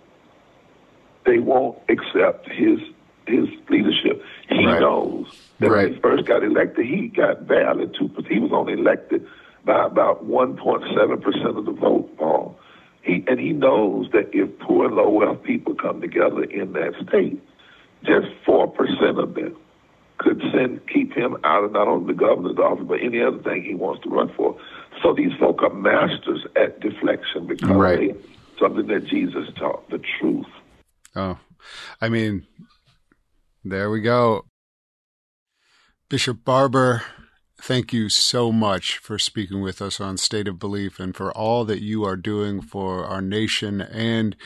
[1.25, 2.79] they won't accept his
[3.27, 4.23] his leadership.
[4.49, 4.81] He right.
[4.81, 5.27] knows
[5.61, 5.85] that right.
[5.85, 8.11] when he first got elected, he got barely two.
[8.29, 9.27] He was only elected
[9.65, 12.59] by about one point seven percent of the vote, Paul.
[13.03, 16.95] He and he knows that if poor and low wealth people come together in that
[17.09, 17.41] state,
[18.05, 19.57] just four percent of them
[20.23, 23.65] could send keep him out of not only the governor's office but any other thing
[23.65, 24.59] he wants to run for.
[25.03, 28.15] So these folk are masters at deflection because right.
[28.15, 28.21] they
[28.61, 30.47] something that Jesus taught, the truth.
[31.17, 31.39] Oh,
[32.01, 32.47] I mean,
[33.65, 34.45] there we go.
[36.09, 37.03] Bishop Barber,
[37.61, 41.65] thank you so much for speaking with us on State of Belief and for all
[41.65, 44.37] that you are doing for our nation and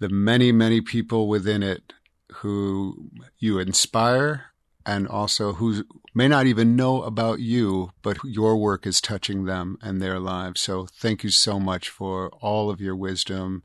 [0.00, 1.92] the many, many people within it
[2.36, 4.46] who you inspire
[4.88, 5.84] and also who
[6.14, 10.62] may not even know about you, but your work is touching them and their lives.
[10.62, 13.62] So thank you so much for all of your wisdom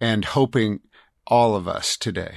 [0.00, 0.78] and hoping
[1.26, 2.34] all of us today.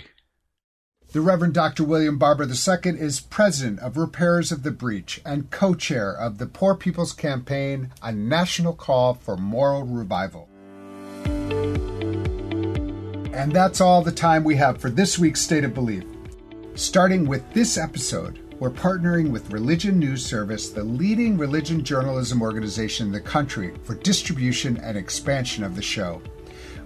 [1.12, 1.84] The Reverend Dr.
[1.84, 6.48] William Barber II is president of Repairers of the Breach and co chair of the
[6.48, 10.50] Poor People's Campaign, a national call for moral revival.
[13.36, 16.06] And that's all the time we have for this week's State of Belief.
[16.76, 23.08] Starting with this episode, we're partnering with Religion News Service, the leading religion journalism organization
[23.08, 26.22] in the country, for distribution and expansion of the show.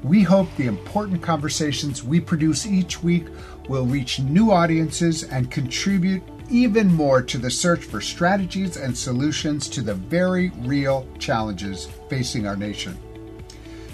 [0.04, 3.26] We hope the important conversations we produce each week
[3.68, 6.22] will reach new audiences and contribute
[6.52, 12.46] even more to the search for strategies and solutions to the very real challenges facing
[12.46, 12.96] our nation.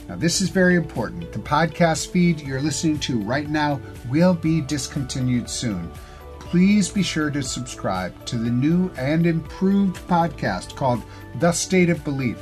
[0.08, 1.32] Now, this is very important.
[1.32, 5.92] The podcast feed you're listening to right now will be discontinued soon.
[6.40, 11.02] Please be sure to subscribe to the new and improved podcast called
[11.40, 12.38] The State of Belief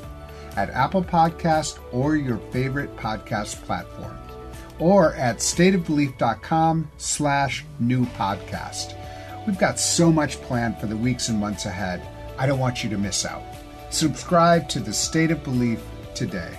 [0.58, 4.18] at Apple Podcast or your favorite podcast platform,
[4.78, 8.98] or at stateofbelief.com slash new podcast.
[9.48, 12.06] We've got so much planned for the weeks and months ahead.
[12.38, 13.44] I don't want you to miss out.
[13.90, 15.82] Subscribe to the State of Belief
[16.14, 16.52] today.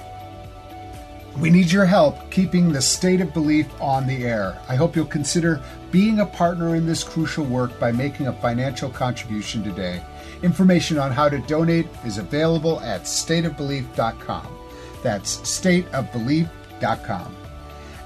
[1.39, 4.57] We need your help keeping the State of Belief on the air.
[4.69, 5.61] I hope you'll consider
[5.91, 10.01] being a partner in this crucial work by making a financial contribution today.
[10.45, 14.47] Information on how to donate is available at stateofbelief.com.
[15.03, 17.37] That's stateofbelief.com.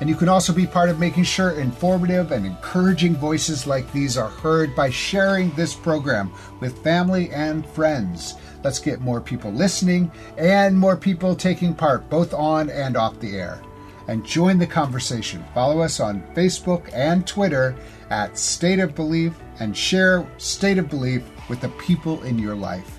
[0.00, 4.16] And you can also be part of making sure informative and encouraging voices like these
[4.16, 8.36] are heard by sharing this program with family and friends.
[8.62, 13.36] Let's get more people listening and more people taking part, both on and off the
[13.36, 13.60] air.
[14.08, 15.44] And join the conversation.
[15.54, 17.76] Follow us on Facebook and Twitter
[18.10, 22.98] at State of Belief and share State of Belief with the people in your life.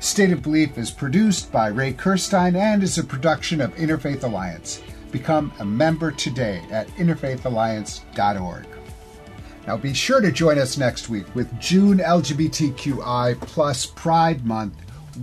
[0.00, 4.80] State of Belief is produced by Ray Kirstein and is a production of Interfaith Alliance.
[5.10, 8.77] Become a member today at interfaithalliance.org.
[9.68, 14.72] Now be sure to join us next week with June LGBTQI plus Pride Month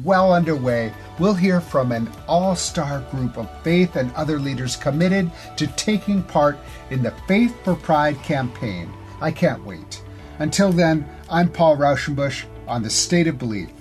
[0.04, 0.94] well underway.
[1.18, 6.22] We'll hear from an all star group of faith and other leaders committed to taking
[6.22, 6.60] part
[6.92, 8.94] in the Faith for Pride campaign.
[9.20, 10.04] I can't wait.
[10.38, 13.72] Until then, I'm Paul Raushenbush on The State of Belief,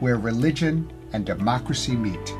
[0.00, 2.34] where religion and democracy meet.